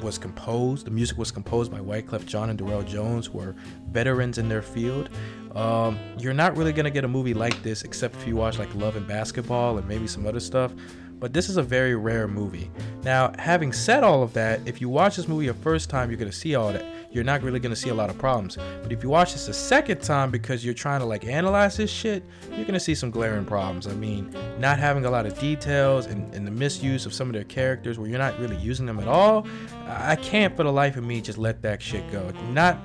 was 0.02 0.18
composed. 0.18 0.86
The 0.86 0.90
music 0.90 1.18
was 1.18 1.30
composed 1.30 1.72
by 1.72 1.78
Wyclef 1.78 2.26
Jean 2.26 2.50
and 2.50 2.58
Darryl 2.58 2.86
Jones, 2.86 3.26
who 3.26 3.40
are 3.40 3.56
veterans 3.90 4.38
in 4.38 4.48
their 4.48 4.62
field. 4.62 5.10
Um, 5.54 5.98
you're 6.18 6.34
not 6.34 6.56
really 6.56 6.72
gonna 6.72 6.90
get 6.90 7.04
a 7.04 7.08
movie 7.08 7.34
like 7.34 7.62
this 7.62 7.82
except 7.82 8.14
if 8.16 8.26
you 8.26 8.36
watch 8.36 8.58
like 8.58 8.72
Love 8.74 8.96
and 8.96 9.06
Basketball 9.06 9.78
and 9.78 9.88
maybe 9.88 10.06
some 10.06 10.26
other 10.26 10.40
stuff 10.40 10.72
but 11.20 11.32
this 11.32 11.48
is 11.48 11.56
a 11.56 11.62
very 11.62 11.96
rare 11.96 12.28
movie. 12.28 12.70
Now, 13.02 13.32
having 13.38 13.72
said 13.72 14.04
all 14.04 14.22
of 14.22 14.32
that, 14.34 14.60
if 14.66 14.80
you 14.80 14.88
watch 14.88 15.16
this 15.16 15.28
movie 15.28 15.48
a 15.48 15.54
first 15.54 15.90
time, 15.90 16.10
you're 16.10 16.18
gonna 16.18 16.32
see 16.32 16.54
all 16.54 16.72
that. 16.72 16.84
You're 17.10 17.24
not 17.24 17.42
really 17.42 17.58
gonna 17.58 17.76
see 17.76 17.88
a 17.88 17.94
lot 17.94 18.10
of 18.10 18.18
problems. 18.18 18.58
But 18.82 18.92
if 18.92 19.02
you 19.02 19.08
watch 19.08 19.32
this 19.32 19.48
a 19.48 19.54
second 19.54 20.02
time 20.02 20.30
because 20.30 20.64
you're 20.64 20.74
trying 20.74 21.00
to 21.00 21.06
like 21.06 21.24
analyze 21.24 21.76
this 21.76 21.90
shit, 21.90 22.22
you're 22.52 22.66
gonna 22.66 22.78
see 22.78 22.94
some 22.94 23.10
glaring 23.10 23.44
problems. 23.44 23.86
I 23.86 23.94
mean, 23.94 24.34
not 24.58 24.78
having 24.78 25.04
a 25.04 25.10
lot 25.10 25.26
of 25.26 25.38
details 25.38 26.06
and, 26.06 26.32
and 26.34 26.46
the 26.46 26.50
misuse 26.50 27.06
of 27.06 27.14
some 27.14 27.28
of 27.28 27.34
their 27.34 27.44
characters 27.44 27.98
where 27.98 28.08
you're 28.08 28.18
not 28.18 28.38
really 28.38 28.56
using 28.56 28.86
them 28.86 28.98
at 28.98 29.08
all. 29.08 29.46
I 29.86 30.16
can't 30.16 30.56
for 30.56 30.64
the 30.64 30.72
life 30.72 30.96
of 30.96 31.04
me 31.04 31.20
just 31.20 31.38
let 31.38 31.62
that 31.62 31.80
shit 31.80 32.10
go. 32.12 32.30
Not 32.50 32.78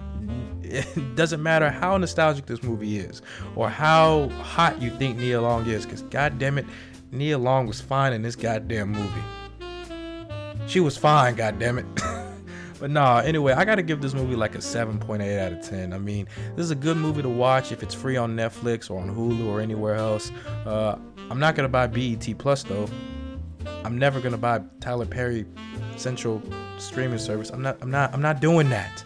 it 0.64 1.16
doesn't 1.16 1.44
matter 1.44 1.70
how 1.70 1.98
nostalgic 1.98 2.46
this 2.46 2.64
movie 2.64 2.98
is 2.98 3.22
or 3.56 3.70
how 3.70 4.30
hot 4.30 4.82
you 4.82 4.90
think 4.90 5.18
Nia 5.18 5.42
Long 5.42 5.68
is, 5.68 5.86
because 5.86 6.02
god 6.04 6.40
damn 6.40 6.58
it, 6.58 6.66
Nia 7.12 7.38
Long 7.38 7.68
was 7.68 7.82
fine 7.82 8.14
in 8.14 8.22
this 8.22 8.36
goddamn 8.36 8.92
movie. 8.92 9.22
She 10.66 10.80
was 10.80 10.98
fine, 10.98 11.36
goddamn 11.36 11.80
it. 11.80 11.86
but 12.84 12.92
nah, 12.92 13.20
anyway, 13.20 13.54
I 13.54 13.64
gotta 13.64 13.82
give 13.82 14.02
this 14.02 14.14
movie 14.14 14.36
like 14.36 14.56
a 14.56 14.58
7.8 14.58 15.40
out 15.40 15.54
of 15.54 15.62
10. 15.62 15.94
I 15.94 15.98
mean, 15.98 16.28
this 16.58 16.66
is 16.66 16.72
a 16.72 16.76
good 16.76 16.98
movie 16.98 17.22
to 17.22 17.30
watch 17.30 17.72
if 17.72 17.82
it's 17.82 17.94
free 17.94 18.18
on 18.18 18.36
Netflix 18.36 18.92
or 18.92 19.00
on 19.00 19.10
Hulu 19.10 19.46
or 19.46 19.62
anywhere 19.62 19.96
else. 19.96 20.34
Uh, 20.66 20.98
I'm 21.30 21.40
not 21.40 21.56
gonna 21.56 21.70
buy 21.70 21.88
BET 21.88 22.38
Plus 22.38 22.62
though. 22.64 22.90
I'm 23.86 23.98
never 23.98 24.20
gonna 24.20 24.38
buy 24.38 24.64
Tyler 24.82 25.06
Perry 25.06 25.46
Central 25.96 26.42
streaming 26.78 27.20
service. 27.20 27.52
I'm 27.52 27.62
not. 27.62 27.78
I'm 27.82 27.90
not. 27.90 28.14
I'm 28.14 28.22
not 28.22 28.42
doing 28.42 28.68
that. 28.72 29.06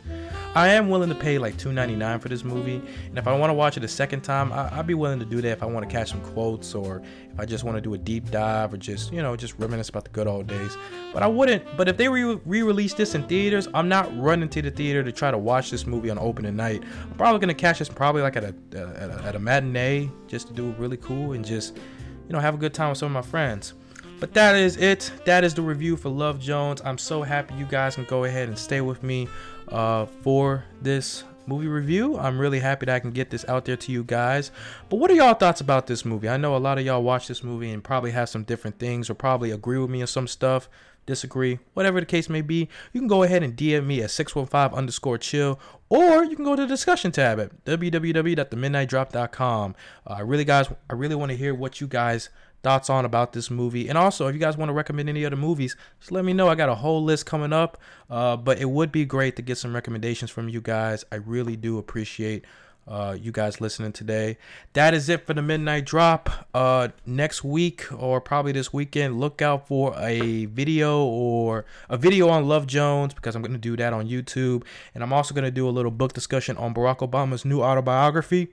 I 0.58 0.70
am 0.70 0.90
willing 0.90 1.10
to 1.10 1.16
pay 1.16 1.38
like 1.38 1.56
$2.99 1.58 2.20
for 2.20 2.30
this 2.30 2.44
movie, 2.44 2.82
and 3.10 3.16
if 3.20 3.28
I 3.28 3.38
want 3.38 3.52
to 3.52 3.54
watch 3.54 3.78
it 3.78 3.84
a 3.84 3.88
second 3.88 4.22
time, 4.22 4.52
I, 4.52 4.76
would 4.78 4.88
be 4.88 4.96
willing 4.96 5.20
to 5.20 5.26
do 5.26 5.40
that 5.40 5.50
if 5.50 5.62
I 5.62 5.68
want 5.68 5.88
to 5.88 5.96
catch 5.96 6.10
some 6.10 6.22
quotes 6.22 6.74
or 6.74 7.04
if 7.32 7.40
I 7.40 7.46
just 7.46 7.64
want 7.64 7.78
to 7.78 7.82
do 7.82 7.94
a 7.94 7.98
deep 8.00 8.32
dive 8.32 8.74
or 8.74 8.78
just 8.78 9.14
you 9.14 9.22
know 9.22 9.36
just 9.36 9.54
reminisce 9.60 9.90
about 9.90 10.06
the 10.06 10.10
good 10.10 10.26
old 10.26 10.48
days. 10.48 10.76
But 11.14 11.22
I 11.22 11.28
wouldn't. 11.28 11.64
But 11.78 11.88
if 11.88 11.98
they 11.98 12.10
re 12.10 12.24
release 12.44 12.96
this 12.96 13.14
in 13.14 13.28
theaters, 13.28 13.68
I'm 13.76 13.88
not 13.88 14.10
running 14.20 14.50
to 14.50 14.64
the 14.64 14.72
theater 14.72 15.04
to 15.04 15.12
try 15.12 15.30
to 15.30 15.38
watch 15.38 15.70
this 15.70 15.86
movie 15.86 16.10
on 16.10 16.18
opening 16.18 16.56
night. 16.56 16.82
I'm 17.04 17.18
probably 17.18 17.40
gonna 17.40 17.54
catch 17.54 17.78
this 17.78 17.88
probably 17.88 18.24
like 18.24 18.36
at 18.36 18.44
a, 18.44 18.56
uh, 18.74 18.94
at 18.96 19.10
a, 19.12 19.24
at 19.26 19.36
a 19.36 19.40
matinee 19.40 20.10
just 20.28 20.48
to 20.48 20.54
do 20.54 20.74
really 20.80 20.98
cool 20.98 21.34
and 21.34 21.46
just 21.46 21.78
you 21.78 22.34
know, 22.34 22.40
have 22.40 22.56
a 22.56 22.58
good 22.58 22.74
time 22.74 22.90
with 22.90 22.98
some 22.98 23.16
of 23.16 23.26
my 23.26 23.30
friends. 23.30 23.76
But 24.20 24.34
that 24.34 24.56
is 24.56 24.78
it. 24.78 25.12
That 25.26 25.44
is 25.44 25.54
the 25.54 25.62
review 25.62 25.96
for 25.96 26.10
Love 26.10 26.40
Jones. 26.40 26.82
I'm 26.84 26.98
so 26.98 27.22
happy 27.22 27.54
you 27.54 27.66
guys 27.66 27.94
can 27.94 28.06
go 28.06 28.24
ahead 28.24 28.48
and 28.50 28.58
stay 28.58 28.82
with 28.82 29.04
me 29.04 29.28
uh, 29.70 30.06
for 30.06 30.64
this 30.82 31.24
movie 31.48 31.68
review. 31.68 32.18
I'm 32.18 32.38
really 32.40 32.60
happy 32.60 32.86
that 32.86 32.96
I 32.96 33.00
can 33.00 33.12
get 33.12 33.30
this 33.30 33.46
out 33.48 33.66
there 33.66 33.78
to 33.78 33.92
you 33.92 34.04
guys. 34.04 34.52
But 34.90 34.98
what 34.98 35.10
are 35.10 35.16
y'all 35.16 35.34
thoughts 35.34 35.62
about 35.62 35.88
this 35.88 36.06
movie? 36.06 36.30
I 36.30 36.38
know 36.38 36.56
a 36.56 36.58
lot 36.58 36.78
of 36.78 36.86
y'all 36.86 37.04
watch 37.04 37.28
this 37.28 37.44
movie 37.44 37.72
and 37.72 37.84
probably 37.84 38.12
have 38.12 38.30
some 38.30 38.44
different 38.44 38.80
things 38.80 39.10
or 39.10 39.14
probably 39.14 39.52
agree 39.52 39.78
with 39.78 39.90
me 39.90 40.02
on 40.02 40.08
some 40.08 40.28
stuff, 40.28 40.70
disagree, 41.08 41.58
whatever 41.74 42.00
the 42.00 42.06
case 42.06 42.30
may 42.30 42.42
be. 42.42 42.70
You 42.94 43.02
can 43.02 43.08
go 43.08 43.24
ahead 43.24 43.42
and 43.42 43.58
DM 43.58 43.88
me 43.88 44.04
at 44.04 44.12
615 44.12 44.78
underscore 44.78 45.18
chill 45.18 45.60
or 45.90 46.24
you 46.24 46.36
can 46.36 46.46
go 46.46 46.56
to 46.56 46.62
the 46.62 46.68
discussion 46.68 47.12
tab 47.12 47.40
at 47.40 47.66
www.themidnightdrop.com. 47.66 49.76
Uh, 50.06 50.14
I 50.14 50.20
really 50.20 50.46
guys, 50.46 50.70
I 50.90 50.94
really 50.94 51.16
want 51.16 51.32
to 51.32 51.38
hear 51.38 51.56
what 51.56 51.82
you 51.82 51.88
guys 51.88 52.30
thoughts 52.64 52.90
on 52.90 53.06
about 53.06 53.34
this 53.34 53.50
movie. 53.50 53.88
And 53.88 53.98
also, 53.98 54.28
if 54.28 54.34
you 54.34 54.40
guys 54.40 54.58
want 54.58 54.70
to 54.70 54.74
recommend 54.74 55.10
any 55.10 55.26
other 55.26 55.36
movies, 55.36 55.76
just 56.00 56.12
let 56.12 56.26
me 56.26 56.34
know. 56.34 56.50
I 56.50 56.56
got 56.56 56.70
a 56.70 56.76
whole 56.76 57.04
list 57.04 57.26
coming 57.26 57.54
up. 57.54 57.80
Uh, 58.10 58.36
but 58.36 58.60
it 58.60 58.70
would 58.70 58.92
be 58.92 59.06
great 59.06 59.36
to 59.38 59.42
get 59.42 59.58
some 59.58 59.74
recommendations 59.74 60.32
from 60.32 60.50
you 60.50 60.62
guys. 60.62 61.06
I 61.12 61.16
really 61.16 61.56
do 61.56 61.78
appreciate 61.78 62.46
uh, 62.88 63.18
you 63.20 63.32
guys 63.32 63.60
listening 63.60 63.92
today. 63.92 64.38
That 64.74 64.94
is 64.94 65.10
it 65.10 65.26
for 65.26 65.34
the 65.34 65.42
midnight 65.42 65.86
drop. 65.86 66.48
Uh, 66.54 66.90
next 67.06 67.44
week 67.44 67.86
or 67.98 68.22
probably 68.22 68.52
this 68.52 68.72
weekend, 68.72 69.20
look 69.20 69.42
out 69.42 69.68
for 69.68 69.94
a 69.98 70.46
video 70.46 71.04
or 71.04 71.66
a 71.90 71.98
video 71.98 72.30
on 72.30 72.48
Love 72.48 72.68
Jones 72.68 73.14
because 73.14 73.36
I'm 73.36 73.42
going 73.42 73.54
to 73.54 73.58
do 73.58 73.76
that 73.78 73.94
on 73.94 74.08
YouTube, 74.08 74.64
and 74.94 75.04
I'm 75.04 75.14
also 75.14 75.34
going 75.34 75.46
to 75.46 75.52
do 75.52 75.68
a 75.68 75.72
little 75.72 75.92
book 75.92 76.14
discussion 76.14 76.58
on 76.58 76.74
Barack 76.74 77.00
Obama's 77.00 77.44
new 77.44 77.62
autobiography, 77.62 78.50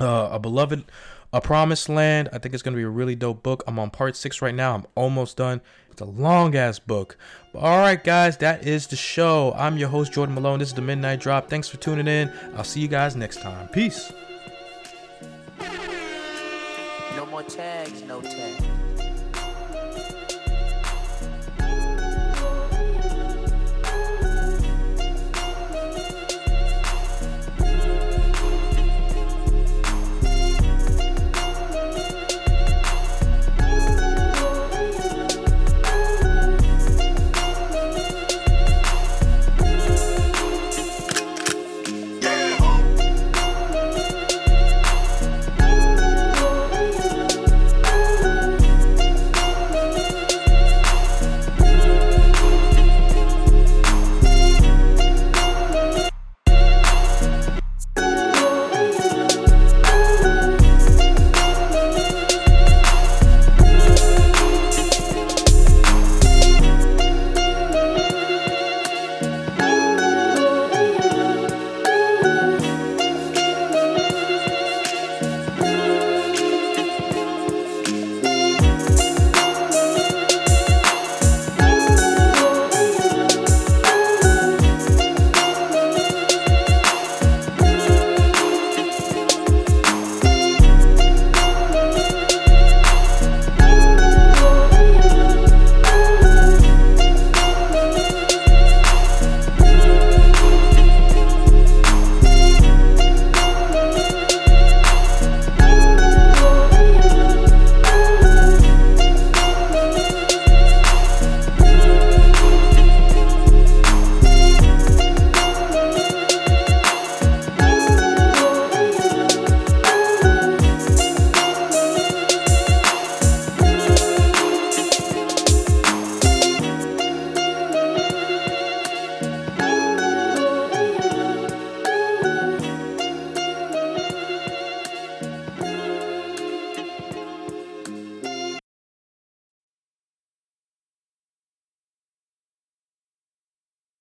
uh, 0.00 0.30
a 0.32 0.38
beloved 0.38 0.84
a 1.34 1.40
Promised 1.40 1.88
Land. 1.88 2.28
I 2.32 2.38
think 2.38 2.54
it's 2.54 2.62
going 2.62 2.74
to 2.74 2.78
be 2.78 2.84
a 2.84 2.88
really 2.88 3.16
dope 3.16 3.42
book. 3.42 3.64
I'm 3.66 3.76
on 3.80 3.90
part 3.90 4.14
six 4.14 4.40
right 4.40 4.54
now. 4.54 4.76
I'm 4.76 4.86
almost 4.94 5.36
done. 5.36 5.60
It's 5.90 6.00
a 6.00 6.04
long 6.04 6.54
ass 6.54 6.78
book. 6.78 7.18
But 7.52 7.58
all 7.58 7.78
right, 7.78 8.02
guys, 8.02 8.36
that 8.38 8.64
is 8.64 8.86
the 8.86 8.94
show. 8.94 9.52
I'm 9.56 9.76
your 9.76 9.88
host, 9.88 10.12
Jordan 10.12 10.36
Malone. 10.36 10.60
This 10.60 10.68
is 10.68 10.74
the 10.74 10.82
Midnight 10.82 11.18
Drop. 11.18 11.50
Thanks 11.50 11.68
for 11.68 11.76
tuning 11.78 12.06
in. 12.06 12.32
I'll 12.56 12.62
see 12.62 12.80
you 12.80 12.88
guys 12.88 13.16
next 13.16 13.40
time. 13.40 13.66
Peace. 13.68 14.12
No 17.16 17.26
more 17.26 17.42
tags, 17.42 18.02
no 18.02 18.20
tags. 18.20 18.73